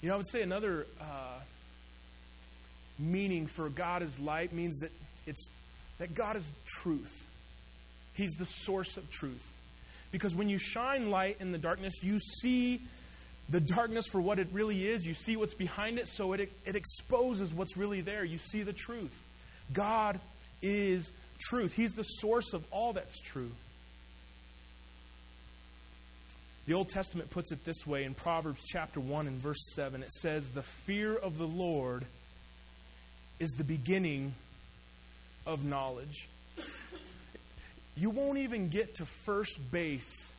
[0.00, 1.38] You know, I would say another uh,
[3.02, 4.90] meaning for God is light means that
[5.26, 5.48] it's
[5.98, 7.28] that God is truth.
[8.14, 9.46] He's the source of truth.
[10.10, 12.80] Because when you shine light in the darkness, you see
[13.48, 15.06] the darkness for what it really is.
[15.06, 18.24] You see what's behind it, so it, it exposes what's really there.
[18.24, 19.16] You see the truth.
[19.72, 20.20] God
[20.60, 21.74] is truth.
[21.74, 23.50] He's the source of all that's true.
[26.66, 30.02] The Old Testament puts it this way in Proverbs chapter 1 and verse 7.
[30.02, 32.04] It says, The fear of the Lord
[33.42, 34.32] is the beginning
[35.46, 36.28] of knowledge.
[37.96, 40.32] You won't even get to first base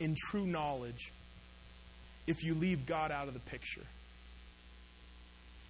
[0.00, 1.12] in true knowledge
[2.26, 3.84] if you leave God out of the picture.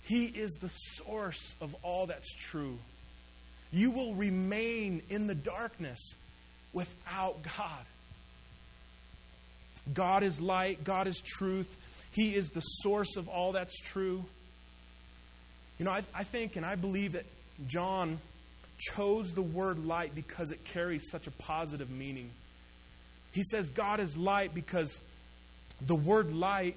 [0.04, 2.78] He is the source of all that's true.
[3.72, 6.14] You will remain in the darkness
[6.72, 7.84] without God.
[9.92, 11.76] God is light, God is truth.
[12.12, 14.24] He is the source of all that's true.
[15.78, 17.24] You know, I, I think and I believe that
[17.66, 18.18] John
[18.78, 22.30] chose the word light because it carries such a positive meaning.
[23.32, 25.02] He says God is light because
[25.80, 26.76] the word light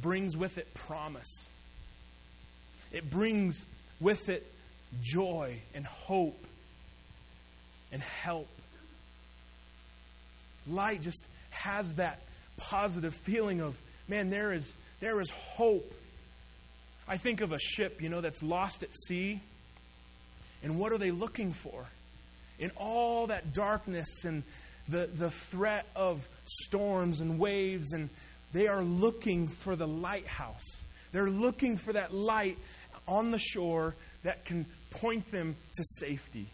[0.00, 1.50] brings with it promise.
[2.92, 3.64] It brings
[4.00, 4.46] with it
[5.02, 6.38] joy and hope
[7.92, 8.48] and help.
[10.68, 12.20] Light just has that
[12.56, 15.92] positive feeling of, man, there is, there is hope
[17.06, 19.40] I think of a ship, you know, that's lost at sea.
[20.62, 21.84] And what are they looking for?
[22.58, 24.42] In all that darkness and
[24.88, 28.08] the, the threat of storms and waves, and
[28.52, 30.82] they are looking for the lighthouse.
[31.12, 32.58] They're looking for that light
[33.06, 36.46] on the shore that can point them to safety.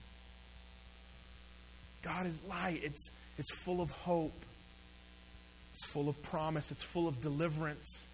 [2.02, 2.80] God is light.
[2.82, 4.32] It's, it's full of hope.
[5.74, 6.70] It's full of promise.
[6.70, 8.06] It's full of deliverance.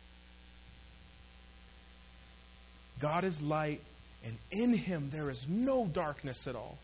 [2.98, 3.80] God is light,
[4.24, 6.78] and in him there is no darkness at all.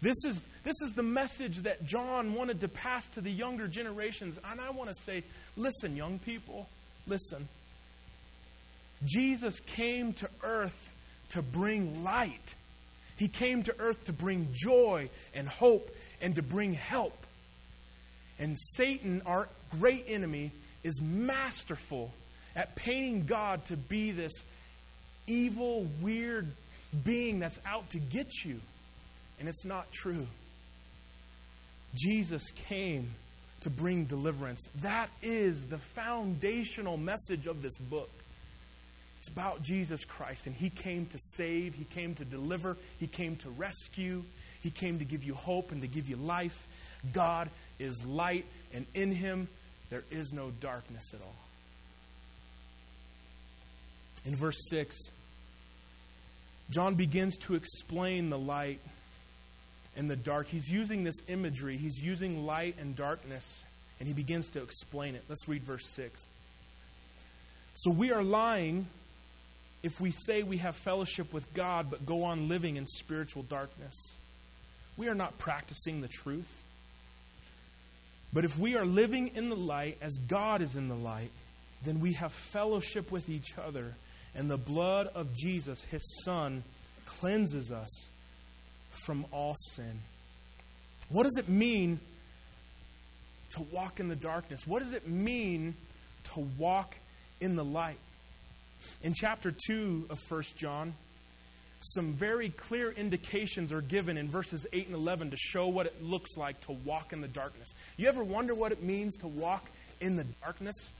[0.00, 4.38] This is, this is the message that John wanted to pass to the younger generations.
[4.50, 5.22] And I want to say,
[5.56, 6.68] listen, young people,
[7.06, 7.46] listen.
[9.04, 10.96] Jesus came to earth
[11.30, 12.54] to bring light.
[13.16, 15.88] He came to earth to bring joy and hope
[16.20, 17.16] and to bring help.
[18.40, 20.50] And Satan, our great enemy,
[20.82, 22.10] is masterful
[22.56, 24.44] at painting God to be this
[25.26, 26.46] evil, weird
[27.04, 28.60] being that's out to get you.
[29.40, 30.26] And it's not true.
[31.94, 33.08] Jesus came
[33.62, 34.68] to bring deliverance.
[34.82, 38.10] That is the foundational message of this book.
[39.18, 43.36] It's about Jesus Christ, and He came to save, He came to deliver, He came
[43.36, 44.24] to rescue,
[44.62, 46.66] He came to give you hope and to give you life.
[47.12, 49.46] God is light, and in Him
[49.90, 51.36] there is no darkness at all.
[54.24, 55.10] In verse 6,
[56.70, 58.80] John begins to explain the light
[59.96, 60.46] and the dark.
[60.48, 63.64] He's using this imagery, he's using light and darkness,
[63.98, 65.22] and he begins to explain it.
[65.28, 66.26] Let's read verse 6.
[67.74, 68.86] So we are lying
[69.82, 74.18] if we say we have fellowship with God but go on living in spiritual darkness.
[74.96, 76.62] We are not practicing the truth.
[78.32, 81.30] But if we are living in the light as God is in the light,
[81.84, 83.94] then we have fellowship with each other,
[84.34, 86.62] and the blood of Jesus, his Son,
[87.06, 88.10] cleanses us
[88.90, 89.98] from all sin.
[91.08, 92.00] What does it mean
[93.50, 94.66] to walk in the darkness?
[94.66, 95.74] What does it mean
[96.34, 96.96] to walk
[97.40, 97.98] in the light?
[99.02, 100.94] In chapter 2 of 1 John,
[101.80, 106.02] some very clear indications are given in verses 8 and 11 to show what it
[106.02, 107.74] looks like to walk in the darkness.
[107.96, 109.68] You ever wonder what it means to walk
[110.00, 110.90] in the darkness?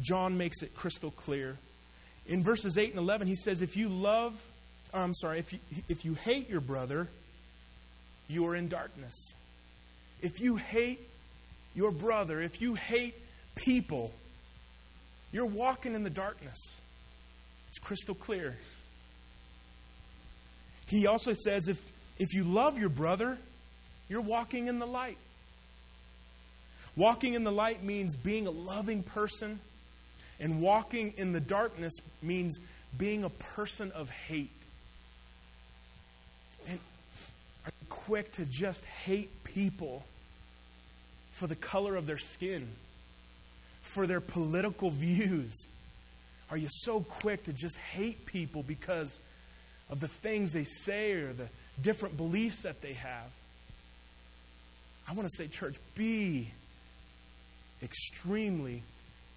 [0.00, 1.56] John makes it crystal clear.
[2.28, 4.34] In verses 8 and 11, he says, If you love,
[4.92, 5.58] I'm sorry, if you,
[5.88, 7.08] if you hate your brother,
[8.28, 9.34] you are in darkness.
[10.22, 11.00] If you hate
[11.74, 13.14] your brother, if you hate
[13.54, 14.12] people,
[15.32, 16.80] you're walking in the darkness.
[17.68, 18.56] It's crystal clear.
[20.86, 21.78] He also says if,
[22.18, 23.36] if you love your brother,
[24.08, 25.18] you're walking in the light.
[26.96, 29.60] Walking in the light means being a loving person,
[30.40, 32.58] and walking in the darkness means
[32.96, 34.50] being a person of hate.
[36.68, 36.78] And
[37.64, 40.04] are you quick to just hate people
[41.32, 42.66] for the color of their skin,
[43.82, 45.66] for their political views?
[46.50, 49.18] Are you so quick to just hate people because
[49.90, 51.48] of the things they say or the
[51.82, 53.30] different beliefs that they have?
[55.08, 56.48] I want to say, church, be
[57.82, 58.82] extremely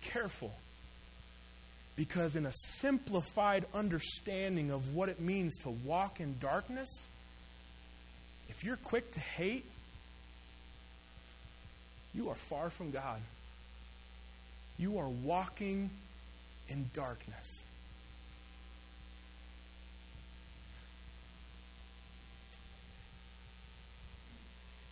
[0.02, 0.52] careful.
[2.00, 7.06] Because, in a simplified understanding of what it means to walk in darkness,
[8.48, 9.66] if you're quick to hate,
[12.16, 13.20] you are far from God.
[14.78, 15.90] You are walking
[16.70, 17.66] in darkness.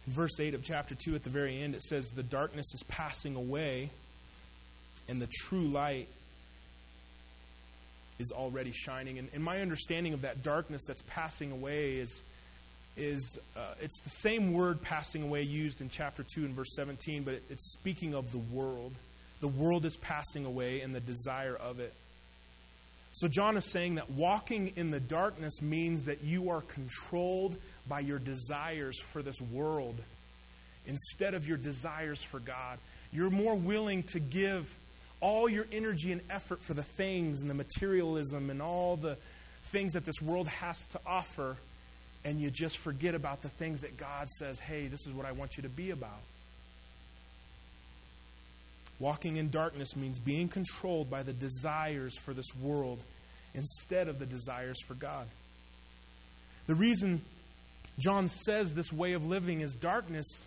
[0.08, 2.84] In verse 8 of chapter 2, at the very end, it says, The darkness is
[2.84, 3.92] passing away,
[5.08, 6.10] and the true light
[8.20, 9.20] is already shining.
[9.20, 12.22] And, and my understanding of that darkness that's passing away is,
[12.96, 17.24] is uh, it's the same word passing away used in chapter 2 and verse 17,
[17.24, 18.94] but it, it's speaking of the world.
[19.40, 21.94] The world is passing away and the desire of it.
[23.14, 27.56] So, John is saying that walking in the darkness means that you are controlled
[27.88, 29.96] by your desires for this world
[30.86, 32.78] instead of your desires for God.
[33.12, 34.72] You're more willing to give
[35.20, 39.18] all your energy and effort for the things and the materialism and all the
[39.72, 41.56] things that this world has to offer,
[42.24, 45.32] and you just forget about the things that God says, hey, this is what I
[45.32, 46.22] want you to be about.
[49.00, 53.00] Walking in darkness means being controlled by the desires for this world
[53.54, 55.28] instead of the desires for God.
[56.66, 57.22] The reason
[58.00, 60.46] John says this way of living is darkness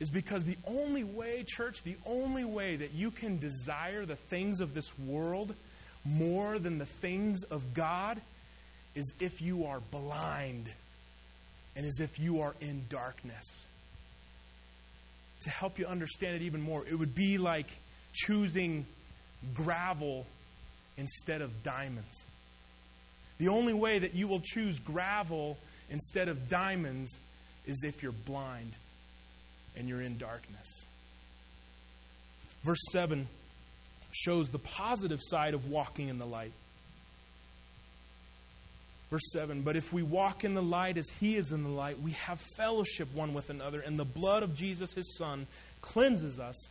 [0.00, 4.60] is because the only way, church, the only way that you can desire the things
[4.60, 5.54] of this world
[6.04, 8.20] more than the things of God
[8.94, 10.66] is if you are blind
[11.76, 13.68] and as if you are in darkness.
[15.42, 17.66] To help you understand it even more, it would be like
[18.12, 18.86] choosing
[19.54, 20.26] gravel
[20.96, 22.24] instead of diamonds.
[23.38, 25.58] The only way that you will choose gravel
[25.90, 27.16] instead of diamonds
[27.66, 28.72] is if you're blind
[29.76, 30.86] and you're in darkness.
[32.62, 33.26] Verse 7
[34.12, 36.52] shows the positive side of walking in the light.
[39.10, 42.00] Verse 7 But if we walk in the light as he is in the light,
[42.00, 45.46] we have fellowship one with another, and the blood of Jesus, his Son,
[45.82, 46.68] cleanses us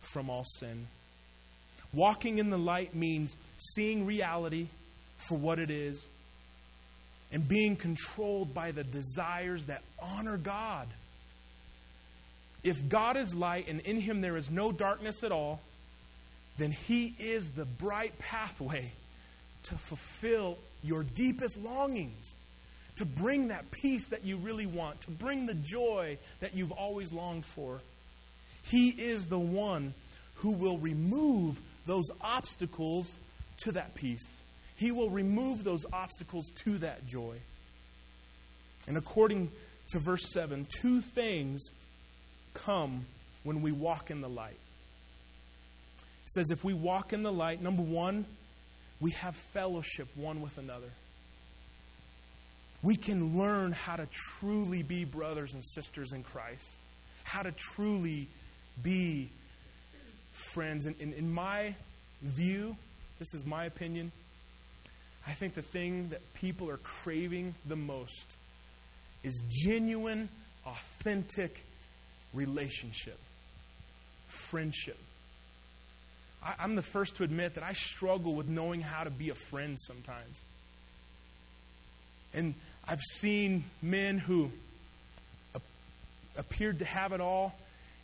[0.00, 0.86] from all sin.
[1.92, 4.66] Walking in the light means seeing reality
[5.18, 6.08] for what it is
[7.32, 10.86] and being controlled by the desires that honor God.
[12.64, 15.60] If God is light and in him there is no darkness at all,
[16.58, 18.90] then he is the bright pathway
[19.64, 22.34] to fulfill your deepest longings,
[22.96, 27.12] to bring that peace that you really want, to bring the joy that you've always
[27.12, 27.80] longed for.
[28.70, 29.92] He is the one
[30.36, 33.18] who will remove those obstacles
[33.58, 34.42] to that peace.
[34.76, 37.36] He will remove those obstacles to that joy.
[38.86, 39.50] And according
[39.90, 41.70] to verse 7, two things
[42.54, 43.04] come
[43.42, 44.58] when we walk in the light.
[46.24, 48.24] It says, if we walk in the light, number one,
[49.00, 50.88] we have fellowship one with another.
[52.82, 56.68] We can learn how to truly be brothers and sisters in Christ,
[57.24, 58.28] how to truly
[58.82, 59.30] be
[60.32, 60.86] friends.
[60.86, 61.74] And in, in, my
[62.22, 62.76] view,
[63.18, 64.12] this is my opinion,
[65.26, 68.36] I think the thing that people are craving the most
[69.22, 70.28] is genuine,
[70.66, 71.63] authentic
[72.34, 73.18] relationship,
[74.28, 74.98] friendship.
[76.44, 79.34] I, I'm the first to admit that I struggle with knowing how to be a
[79.34, 80.42] friend sometimes.
[82.34, 82.54] And
[82.86, 84.50] I've seen men who
[86.36, 87.54] appeared to have it all,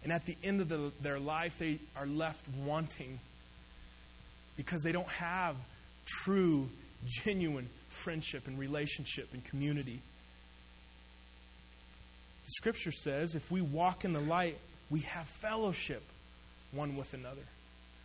[0.02, 3.18] and at the end of the, their life, they are left wanting
[4.56, 5.56] because they don't have
[6.06, 6.68] true,
[7.06, 10.00] genuine friendship and relationship and community.
[12.50, 14.56] Scripture says if we walk in the light,
[14.90, 16.02] we have fellowship
[16.72, 17.42] one with another.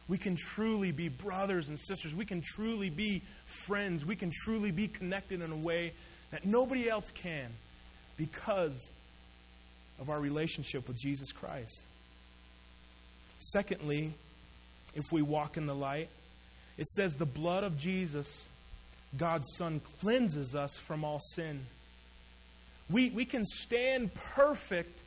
[0.07, 2.13] We can truly be brothers and sisters.
[2.13, 4.05] We can truly be friends.
[4.05, 5.93] We can truly be connected in a way
[6.31, 7.47] that nobody else can
[8.17, 8.89] because
[9.99, 11.81] of our relationship with Jesus Christ.
[13.39, 14.13] Secondly,
[14.93, 16.09] if we walk in the light,
[16.77, 18.47] it says the blood of Jesus,
[19.17, 21.59] God's Son, cleanses us from all sin.
[22.89, 25.01] We, we can stand perfect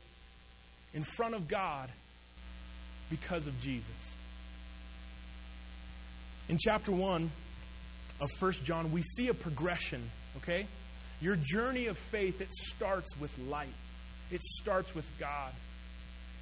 [0.93, 1.89] in front of God
[3.09, 4.15] because of Jesus.
[6.49, 7.29] In chapter 1
[8.21, 10.01] of 1 John, we see a progression,
[10.37, 10.65] okay?
[11.21, 13.67] Your journey of faith, it starts with light.
[14.31, 15.51] It starts with God.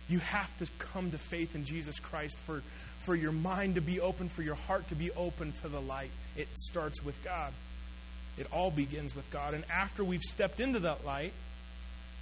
[0.09, 2.61] You have to come to faith in Jesus Christ for,
[2.99, 6.11] for your mind to be open, for your heart to be open to the light.
[6.38, 7.51] It starts with God.
[8.38, 9.53] It all begins with God.
[9.53, 11.33] And after we've stepped into that light,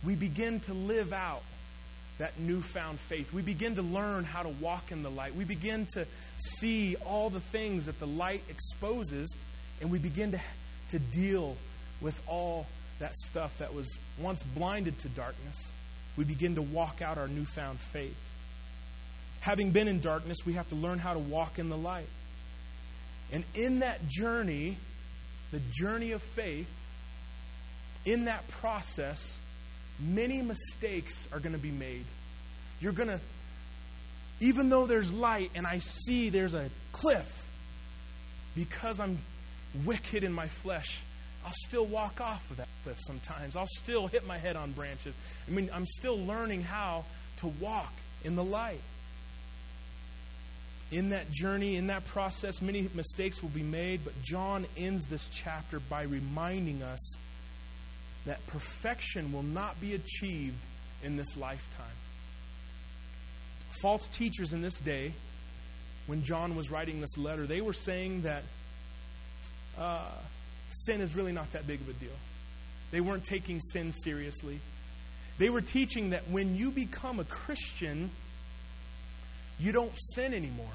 [0.05, 1.43] we begin to live out
[2.17, 3.33] that newfound faith.
[3.33, 5.35] We begin to learn how to walk in the light.
[5.35, 6.05] We begin to
[6.37, 9.35] see all the things that the light exposes,
[9.81, 10.39] and we begin to,
[10.91, 11.57] to deal
[11.99, 12.65] with all
[12.99, 15.71] that stuff that was once blinded to darkness.
[16.15, 18.17] We begin to walk out our newfound faith.
[19.41, 22.07] Having been in darkness, we have to learn how to walk in the light.
[23.33, 24.77] And in that journey,
[25.51, 26.69] the journey of faith,
[28.05, 29.39] in that process,
[29.99, 32.05] many mistakes are going to be made.
[32.79, 33.19] You're going to,
[34.39, 37.45] even though there's light and I see there's a cliff,
[38.55, 39.17] because I'm
[39.85, 41.01] wicked in my flesh,
[41.45, 43.55] I'll still walk off of that cliff sometimes.
[43.55, 45.17] I'll still hit my head on branches.
[45.47, 47.05] I mean, I'm still learning how
[47.37, 47.93] to walk
[48.23, 48.79] in the light.
[50.91, 55.27] In that journey, in that process, many mistakes will be made, but John ends this
[55.29, 57.17] chapter by reminding us
[58.25, 60.57] that perfection will not be achieved
[61.03, 61.85] in this lifetime.
[63.81, 65.11] False teachers in this day,
[66.07, 68.43] when John was writing this letter, they were saying that
[69.77, 70.07] uh,
[70.69, 72.09] sin is really not that big of a deal.
[72.91, 74.59] They weren't taking sin seriously.
[75.37, 78.09] They were teaching that when you become a Christian,
[79.59, 80.65] you don't sin anymore.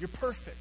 [0.00, 0.58] You're perfect.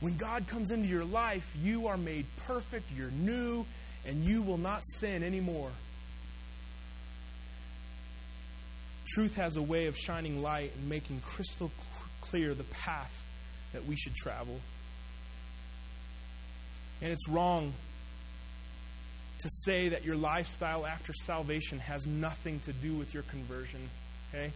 [0.00, 3.64] When God comes into your life, you are made perfect, you're new,
[4.06, 5.70] and you will not sin anymore.
[9.06, 11.70] Truth has a way of shining light and making crystal
[12.20, 13.24] clear the path
[13.72, 14.60] that we should travel.
[17.00, 17.72] And it's wrong
[19.40, 23.80] to say that your lifestyle after salvation has nothing to do with your conversion.
[24.34, 24.50] Okay?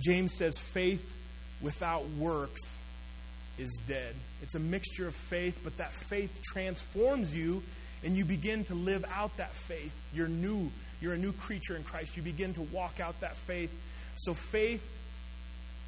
[0.00, 1.14] James says faith
[1.60, 2.80] without works
[3.58, 4.14] is dead.
[4.42, 7.62] It's a mixture of faith, but that faith transforms you
[8.04, 9.92] and you begin to live out that faith.
[10.14, 10.70] You're new.
[11.00, 12.16] You're a new creature in Christ.
[12.16, 13.72] You begin to walk out that faith.
[14.16, 14.82] So faith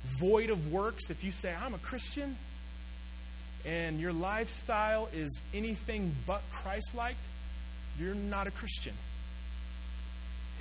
[0.05, 2.37] void of works, if you say, I'm a Christian,
[3.67, 7.17] and your lifestyle is anything but Christ like,
[7.99, 8.95] you're not a Christian.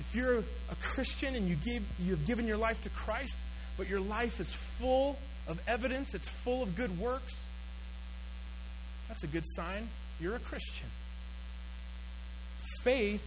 [0.00, 3.38] If you're a Christian and you give you have given your life to Christ,
[3.76, 5.18] but your life is full
[5.48, 7.44] of evidence, it's full of good works,
[9.08, 9.88] that's a good sign
[10.20, 10.86] you're a Christian.
[12.82, 13.26] Faith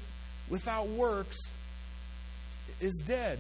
[0.50, 1.38] without works
[2.80, 3.40] is dead.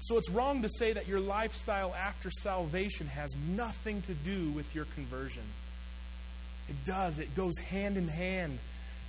[0.00, 4.74] So it's wrong to say that your lifestyle after salvation has nothing to do with
[4.74, 5.42] your conversion.
[6.68, 8.58] It does, it goes hand in hand.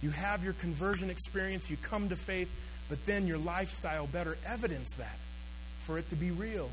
[0.01, 2.49] You have your conversion experience, you come to faith,
[2.89, 5.15] but then your lifestyle better evidence that
[5.89, 6.69] for it to be real.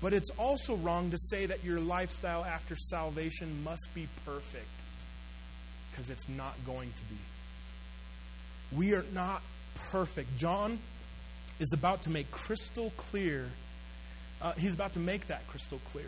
[0.00, 4.64] But it's also wrong to say that your lifestyle after salvation must be perfect
[5.90, 7.02] because it's not going to
[8.74, 8.78] be.
[8.78, 9.42] We are not
[9.90, 10.38] perfect.
[10.38, 10.78] John
[11.58, 13.44] is about to make crystal clear.
[14.40, 16.06] Uh, he's about to make that crystal clear.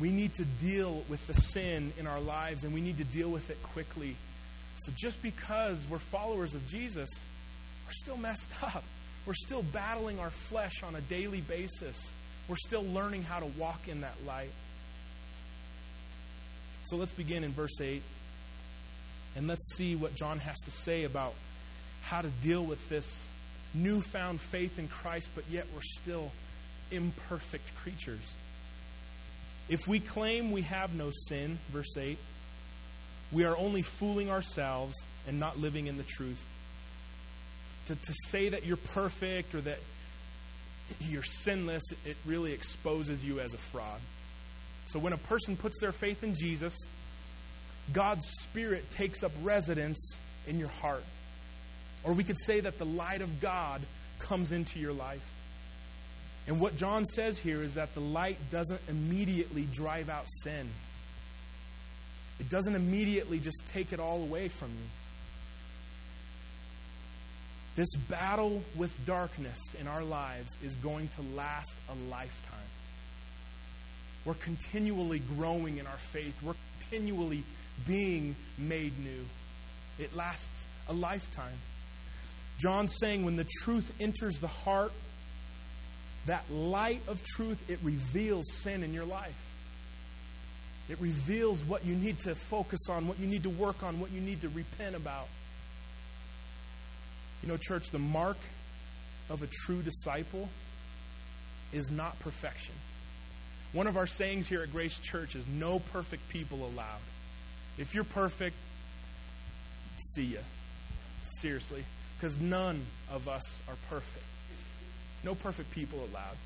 [0.00, 3.28] We need to deal with the sin in our lives, and we need to deal
[3.28, 4.16] with it quickly.
[4.78, 7.10] So just because we're followers of Jesus,
[7.86, 8.82] we're still messed up.
[9.26, 12.10] We're still battling our flesh on a daily basis.
[12.48, 14.50] We're still learning how to walk in that light.
[16.84, 18.02] So let's begin in verse 8.
[19.36, 21.34] And let's see what John has to say about
[22.02, 23.28] how to deal with this
[23.74, 26.32] newfound faith in Christ, but yet we're still
[26.90, 28.32] imperfect creatures.
[29.68, 32.18] If we claim we have no sin, verse 8,
[33.30, 34.96] we are only fooling ourselves
[35.28, 36.44] and not living in the truth.
[37.86, 39.78] To, to say that you're perfect or that
[41.00, 44.00] you're sinless, it really exposes you as a fraud.
[44.86, 46.86] So when a person puts their faith in Jesus,
[47.92, 51.04] God's Spirit takes up residence in your heart.
[52.04, 53.80] Or we could say that the light of God
[54.20, 55.24] comes into your life.
[56.46, 60.68] And what John says here is that the light doesn't immediately drive out sin.
[62.40, 64.99] It doesn't immediately just take it all away from you.
[67.76, 72.58] This battle with darkness in our lives is going to last a lifetime.
[74.24, 76.42] We're continually growing in our faith.
[76.42, 77.42] We're continually
[77.86, 79.24] being made new.
[79.98, 81.56] It lasts a lifetime.
[82.58, 84.92] John's saying when the truth enters the heart,
[86.26, 89.46] that light of truth, it reveals sin in your life.
[90.90, 94.10] It reveals what you need to focus on, what you need to work on, what
[94.10, 95.28] you need to repent about.
[97.42, 98.36] You know, church, the mark
[99.30, 100.48] of a true disciple
[101.72, 102.74] is not perfection.
[103.72, 107.00] One of our sayings here at Grace Church is no perfect people allowed.
[107.78, 108.56] If you're perfect,
[109.96, 110.40] see ya.
[111.24, 111.84] Seriously.
[112.18, 114.24] Because none of us are perfect.
[115.24, 116.36] No perfect people allowed.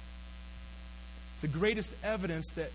[1.40, 2.70] The greatest evidence that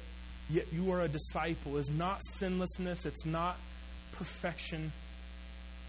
[0.49, 3.55] yet you are a disciple is not sinlessness, it's not
[4.13, 4.91] perfection,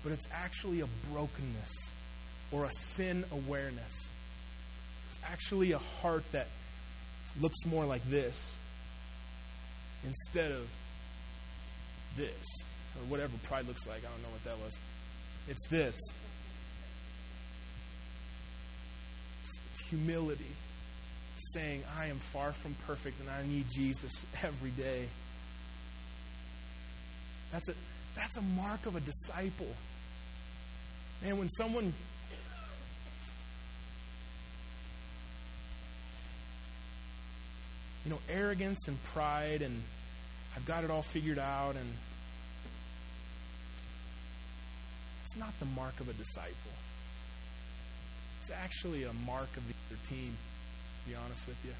[0.02, 1.89] but it's actually a brokenness
[2.52, 4.08] or a sin awareness.
[5.10, 6.46] It's actually a heart that
[7.40, 8.58] looks more like this
[10.04, 10.68] instead of
[12.16, 12.64] this,
[12.96, 13.98] or whatever pride looks like.
[13.98, 14.78] I don't know what that was.
[15.48, 16.00] It's this.
[19.42, 20.44] It's, it's humility.
[21.36, 25.06] It's saying, I am far from perfect and I need Jesus every day.
[27.52, 27.74] That's a,
[28.16, 29.68] that's a mark of a disciple.
[31.22, 31.92] Man, when someone
[38.04, 39.80] you know, arrogance and pride and
[40.56, 41.92] I've got it all figured out and
[45.24, 46.54] it's not the mark of a disciple.
[48.40, 50.34] It's actually a mark of the other team,
[51.04, 51.72] to be honest with you.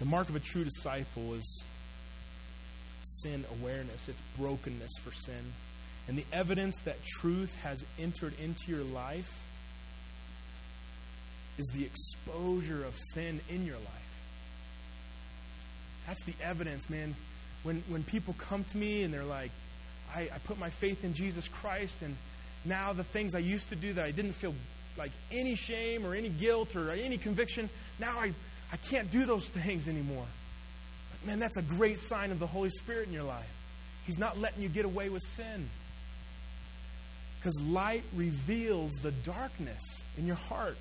[0.00, 1.64] The mark of a true disciple is
[3.02, 5.52] sin awareness, it's brokenness for sin.
[6.08, 9.43] And the evidence that truth has entered into your life
[11.58, 14.04] is the exposure of sin in your life.
[16.06, 17.14] That's the evidence, man.
[17.62, 19.50] When, when people come to me and they're like,
[20.14, 22.14] I, I put my faith in Jesus Christ, and
[22.64, 24.54] now the things I used to do that I didn't feel
[24.98, 28.32] like any shame or any guilt or any conviction, now I,
[28.72, 30.26] I can't do those things anymore.
[31.26, 33.50] Man, that's a great sign of the Holy Spirit in your life.
[34.06, 35.68] He's not letting you get away with sin.
[37.38, 40.76] Because light reveals the darkness in your heart.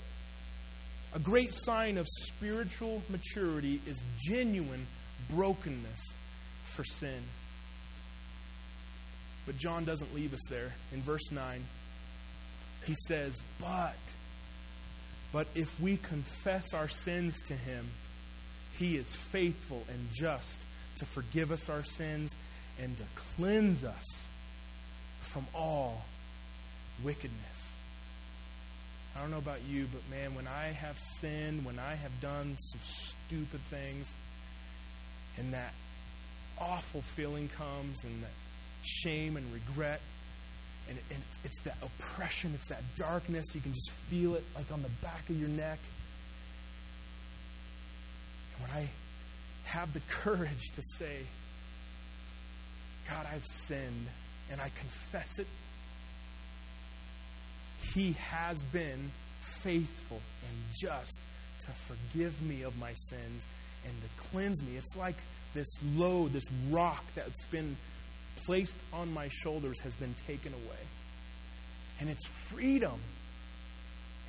[1.15, 4.87] A great sign of spiritual maturity is genuine
[5.29, 6.13] brokenness
[6.63, 7.21] for sin.
[9.45, 10.73] But John doesn't leave us there.
[10.91, 11.63] In verse 9,
[12.85, 14.15] he says, But,
[15.31, 17.85] but if we confess our sins to him,
[18.79, 20.65] he is faithful and just
[20.97, 22.33] to forgive us our sins
[22.81, 23.03] and to
[23.35, 24.27] cleanse us
[25.21, 26.03] from all
[27.03, 27.52] wickedness.
[29.15, 32.55] I don't know about you, but man, when I have sinned, when I have done
[32.57, 34.11] some stupid things,
[35.37, 35.73] and that
[36.59, 38.31] awful feeling comes, and that
[38.83, 40.01] shame and regret,
[40.89, 44.81] and, and it's that oppression, it's that darkness, you can just feel it like on
[44.81, 45.79] the back of your neck.
[48.57, 48.89] And when I
[49.65, 51.19] have the courage to say,
[53.09, 54.07] God, I've sinned,
[54.51, 55.47] and I confess it,
[57.93, 60.19] He has been faithful
[60.49, 61.19] and just
[61.59, 63.45] to forgive me of my sins
[63.85, 64.75] and to cleanse me.
[64.77, 65.15] It's like
[65.53, 67.77] this load, this rock that's been
[68.45, 70.81] placed on my shoulders has been taken away.
[71.99, 72.99] And it's freedom.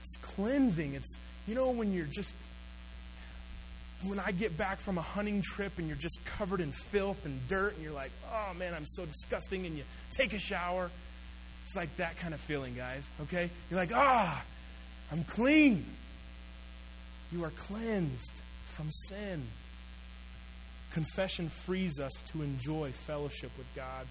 [0.00, 0.94] It's cleansing.
[0.94, 2.36] It's, you know, when you're just,
[4.04, 7.48] when I get back from a hunting trip and you're just covered in filth and
[7.48, 10.90] dirt and you're like, oh man, I'm so disgusting, and you take a shower.
[11.64, 13.50] It's like that kind of feeling, guys, okay?
[13.70, 14.44] You're like, ah,
[15.10, 15.84] I'm clean.
[17.32, 19.42] You are cleansed from sin.
[20.92, 24.06] Confession frees us to enjoy fellowship with God.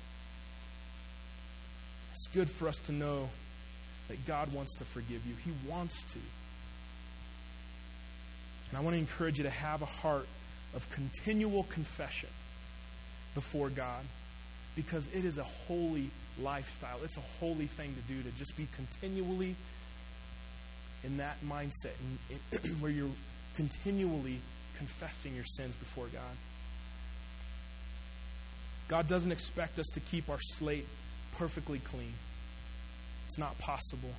[2.12, 3.30] It's good for us to know
[4.10, 5.36] that God wants to forgive you.
[5.45, 6.20] He wants to.
[8.70, 10.28] And I want to encourage you to have a heart
[10.76, 12.30] of continual confession
[13.36, 14.04] before God
[14.76, 16.10] because it is a holy
[16.41, 16.99] lifestyle.
[17.03, 19.55] It's a holy thing to do to just be continually
[21.03, 21.93] in that mindset
[22.79, 23.09] where you're
[23.55, 24.39] continually
[24.77, 26.21] confessing your sins before God.
[28.88, 30.88] God doesn't expect us to keep our slate
[31.38, 32.13] perfectly clean.
[33.25, 34.09] It's not possible.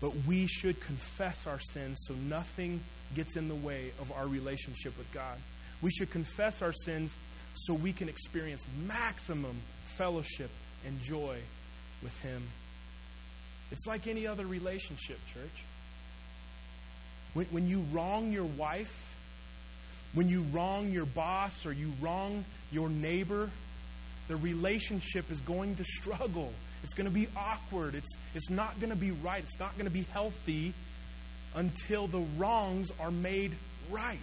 [0.00, 2.80] But we should confess our sins so nothing
[3.14, 5.36] gets in the way of our relationship with God.
[5.80, 7.16] We should confess our sins
[7.54, 10.50] so we can experience maximum fellowship
[10.86, 11.36] and joy
[12.02, 12.42] with Him.
[13.70, 15.64] It's like any other relationship, church.
[17.34, 19.14] When, when you wrong your wife,
[20.14, 23.48] when you wrong your boss or you wrong your neighbor,
[24.28, 26.52] the relationship is going to struggle.
[26.84, 27.94] It's going to be awkward.
[27.94, 29.42] It's, it's not going to be right.
[29.42, 30.74] It's not going to be healthy
[31.54, 33.52] until the wrongs are made
[33.90, 34.18] right.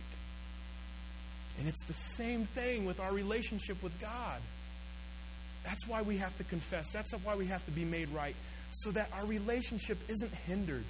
[1.59, 4.39] And it's the same thing with our relationship with God.
[5.63, 6.91] That's why we have to confess.
[6.91, 8.35] That's why we have to be made right,
[8.71, 10.83] so that our relationship isn't hindered.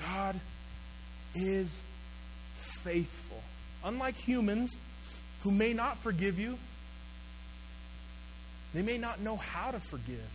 [0.00, 0.38] God
[1.34, 1.82] is
[2.54, 3.40] faithful.
[3.84, 4.76] Unlike humans
[5.42, 6.58] who may not forgive you,
[8.74, 10.30] they may not know how to forgive.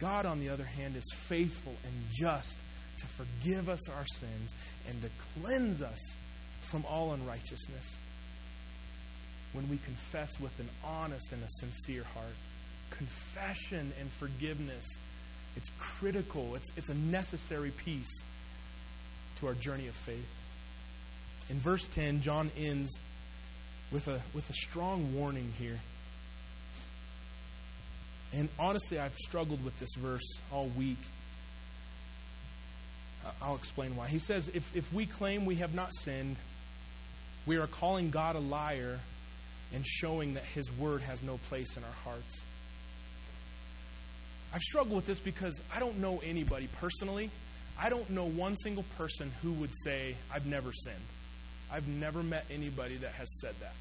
[0.00, 2.56] God, on the other hand, is faithful and just
[2.98, 4.54] to forgive us our sins
[4.88, 5.08] and to
[5.40, 6.16] cleanse us
[6.62, 7.96] from all unrighteousness
[9.52, 12.34] when we confess with an honest and a sincere heart.
[12.90, 14.86] Confession and forgiveness,
[15.56, 18.24] it's critical, it's, it's a necessary piece
[19.38, 20.28] to our journey of faith.
[21.48, 22.98] In verse 10, John ends
[23.90, 25.78] with a, with a strong warning here.
[28.32, 30.98] And honestly, I've struggled with this verse all week.
[33.42, 34.06] I'll explain why.
[34.06, 36.36] He says, if, if we claim we have not sinned,
[37.46, 39.00] we are calling God a liar
[39.74, 42.42] and showing that His word has no place in our hearts.
[44.52, 47.30] I've struggled with this because I don't know anybody personally.
[47.80, 50.96] I don't know one single person who would say, I've never sinned.
[51.72, 53.72] I've never met anybody that has said that.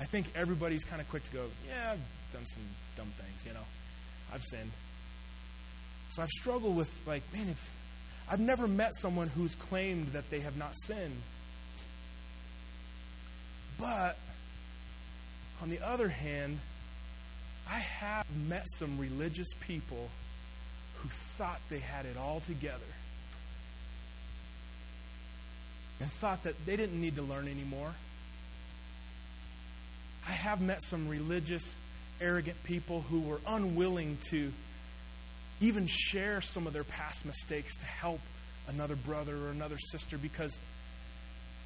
[0.00, 2.62] I think everybody's kind of quick to go, yeah, I've done some
[2.96, 3.64] dumb things, you know.
[4.32, 4.70] I've sinned.
[6.10, 7.70] So I've struggled with, like, man, if
[8.28, 11.16] I've never met someone who's claimed that they have not sinned.
[13.78, 14.16] But
[15.62, 16.58] on the other hand,
[17.70, 20.08] I have met some religious people
[20.96, 22.82] who thought they had it all together
[26.00, 27.92] and thought that they didn't need to learn anymore.
[30.28, 31.76] I have met some religious,
[32.20, 34.52] arrogant people who were unwilling to
[35.60, 38.20] even share some of their past mistakes to help
[38.68, 40.58] another brother or another sister because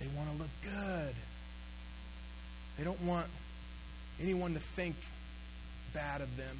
[0.00, 1.14] they want to look good.
[2.76, 3.26] They don't want
[4.20, 4.96] anyone to think
[5.94, 6.56] bad of them.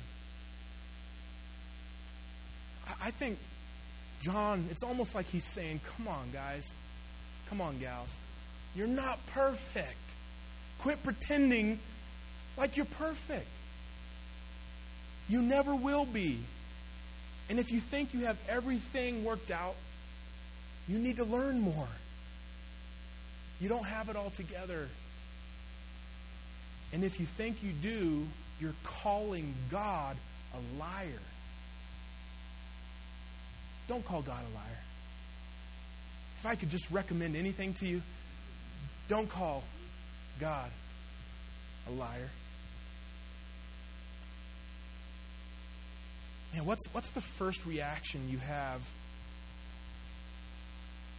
[3.03, 3.39] I think
[4.23, 6.71] John, it's almost like he's saying, Come on, guys.
[7.51, 8.09] Come on, gals.
[8.75, 9.97] You're not perfect.
[10.81, 11.79] Quit pretending
[12.57, 13.47] like you're perfect.
[15.29, 16.39] You never will be.
[17.49, 19.75] And if you think you have everything worked out,
[20.89, 21.89] you need to learn more.
[23.61, 24.89] You don't have it all together.
[26.93, 28.26] And if you think you do,
[28.61, 30.16] you're calling God
[30.55, 31.20] a liar.
[33.89, 34.78] Don't call God a liar.
[36.39, 38.03] If I could just recommend anything to you,
[39.09, 39.62] don't call
[40.41, 40.70] God
[41.89, 42.28] a liar.
[46.55, 48.80] Man, what's, what's the first reaction you have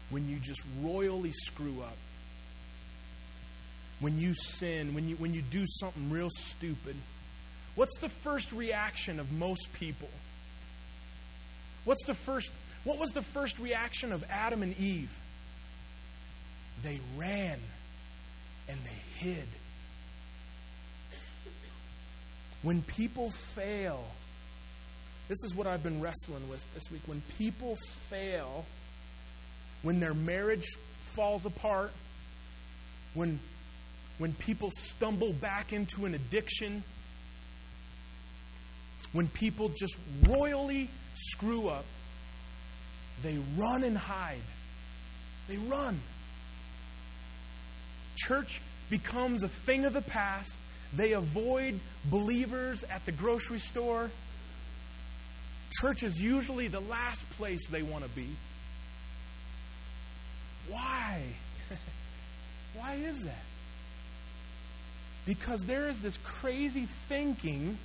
[0.09, 1.97] when you just royally screw up?
[3.99, 6.95] When you sin, when you, when you do something real stupid,
[7.75, 10.09] what's the first reaction of most people?
[11.85, 12.51] What's the first,
[12.83, 15.17] what was the first reaction of Adam and Eve?
[16.83, 17.59] They ran
[18.69, 19.47] and they hid.
[22.61, 24.03] When people fail,
[25.27, 27.01] this is what I've been wrestling with this week.
[27.05, 27.75] When people
[28.09, 28.65] fail,
[29.81, 30.65] when their marriage
[31.15, 31.91] falls apart,
[33.13, 33.39] when,
[34.19, 36.83] when people stumble back into an addiction,
[39.13, 39.97] when people just
[40.27, 41.85] royally screw up,
[43.23, 44.37] they run and hide.
[45.47, 45.99] They run.
[48.17, 50.59] Church becomes a thing of the past.
[50.93, 54.11] They avoid believers at the grocery store.
[55.79, 58.27] Church is usually the last place they want to be.
[60.67, 61.21] Why?
[62.75, 63.48] Why is that?
[65.29, 67.77] Because there is this crazy thinking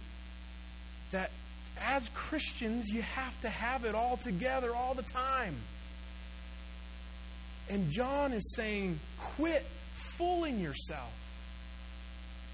[1.12, 1.30] that
[1.78, 5.54] as Christians, you have to have it all together all the time.
[7.68, 8.98] And John is saying,
[9.36, 11.12] quit fooling yourself.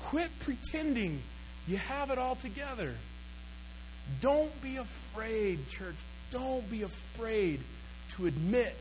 [0.01, 1.21] Quit pretending
[1.69, 2.93] you have it all together.
[4.21, 5.95] Don't be afraid, church.
[6.33, 7.61] Don't be afraid
[8.17, 8.75] to admit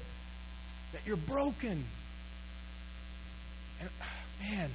[0.92, 1.84] that you're broken.
[3.80, 4.06] And ah,
[4.42, 4.72] man,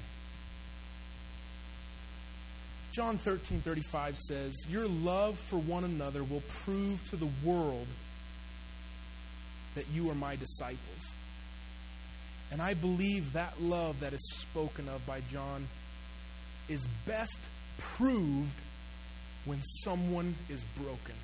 [2.95, 7.89] John 13:35 says, "Your love for one another will prove to the world
[9.75, 11.15] that you are my disciples."
[12.53, 15.67] And I believe that love that is spoken of by John
[16.69, 17.37] is best
[17.79, 18.61] proved
[19.45, 21.17] when someone is broken.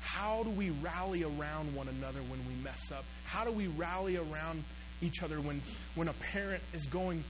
[0.00, 3.04] How do we rally around one another when we mess up?
[3.24, 4.64] How do we rally around
[5.00, 5.62] each other when,
[5.94, 7.22] when a parent is going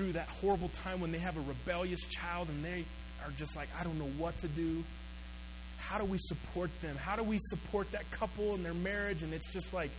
[0.00, 2.86] through that horrible time when they have a rebellious child and they
[3.22, 4.82] are just like, I don't know what to do?
[5.76, 6.96] How do we support them?
[6.96, 9.90] How do we support that couple and their marriage and it's just like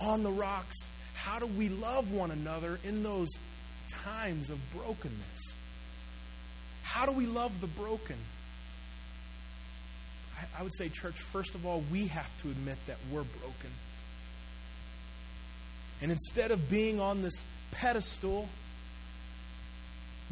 [0.00, 0.88] on the rocks?
[1.12, 3.28] How do we love one another in those
[3.90, 5.56] times of brokenness?
[6.82, 8.16] How do we love the broken?
[10.38, 13.70] I, I would say, church, first of all, we have to admit that we're broken.
[16.00, 18.48] And instead of being on this pedestal,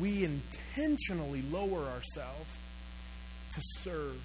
[0.00, 2.58] we intentionally lower ourselves
[3.52, 4.18] to serve.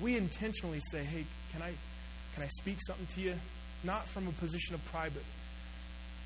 [0.00, 1.72] We intentionally say, hey, can I,
[2.34, 3.34] can I speak something to you?
[3.84, 5.22] Not from a position of pride, but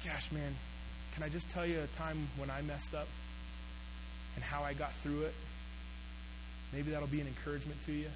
[0.05, 0.55] gosh, man,
[1.14, 3.07] can I just tell you a time when I messed up
[4.37, 5.35] and how I got through it?
[6.72, 8.09] Maybe that'll be an encouragement to you.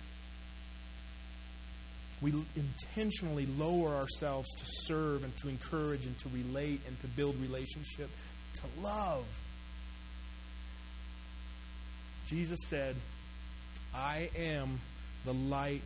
[2.20, 7.40] We intentionally lower ourselves to serve and to encourage and to relate and to build
[7.40, 8.10] relationship,
[8.54, 9.24] to love.
[12.28, 12.94] Jesus said,
[13.94, 14.80] I am
[15.24, 15.82] the light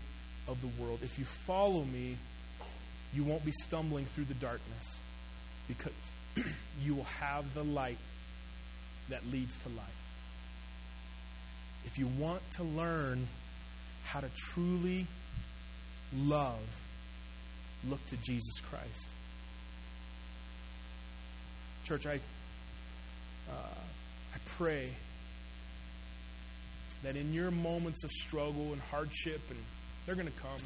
[0.48, 1.00] of the world.
[1.02, 2.16] If you follow me,
[3.14, 5.00] you won't be stumbling through the darkness
[5.68, 5.92] because
[6.82, 7.98] you will have the light
[9.08, 10.02] that leads to life.
[11.84, 13.26] If you want to learn
[14.04, 15.06] how to truly
[16.16, 16.60] love,
[17.88, 19.08] look to Jesus Christ.
[21.84, 22.14] Church, I,
[23.50, 23.74] uh,
[24.34, 24.90] I pray
[27.02, 29.58] that in your moments of struggle and hardship, and
[30.06, 30.60] they're going to come,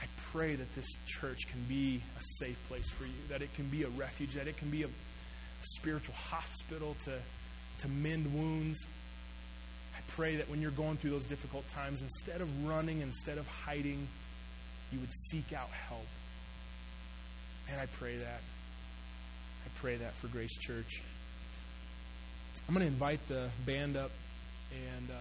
[0.00, 3.66] I pray that this church can be a safe place for you, that it can
[3.66, 4.88] be a refuge, that it can be a,
[5.66, 7.12] spiritual hospital to,
[7.78, 8.86] to mend wounds.
[9.96, 13.46] I pray that when you're going through those difficult times, instead of running, instead of
[13.48, 14.06] hiding,
[14.92, 16.06] you would seek out help.
[17.70, 18.40] And I pray that.
[19.64, 21.02] I pray that for Grace Church.
[22.68, 24.10] I'm going to invite the band up,
[24.74, 25.14] and uh,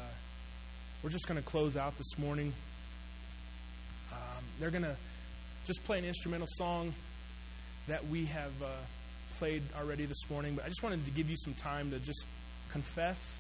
[1.04, 2.54] we're just going to close out this morning.
[4.12, 4.96] Um, they're going to
[5.66, 6.94] just play an instrumental song
[7.88, 8.68] that we have uh,
[9.38, 12.28] played already this morning, but I just wanted to give you some time to just
[12.72, 13.40] confess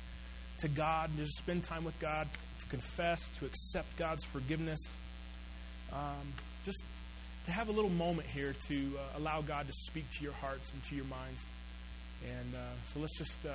[0.59, 2.28] to God, to just spend time with God,
[2.59, 4.99] to confess, to accept God's forgiveness.
[5.91, 6.34] Um,
[6.66, 6.84] just
[7.45, 10.72] to have a little moment here to uh, allow God to speak to your hearts
[10.74, 11.43] and to your minds.
[12.26, 12.57] And uh,
[12.88, 13.51] so let's just uh,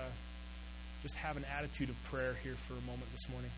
[1.03, 3.51] just have an attitude of prayer here for a moment this morning.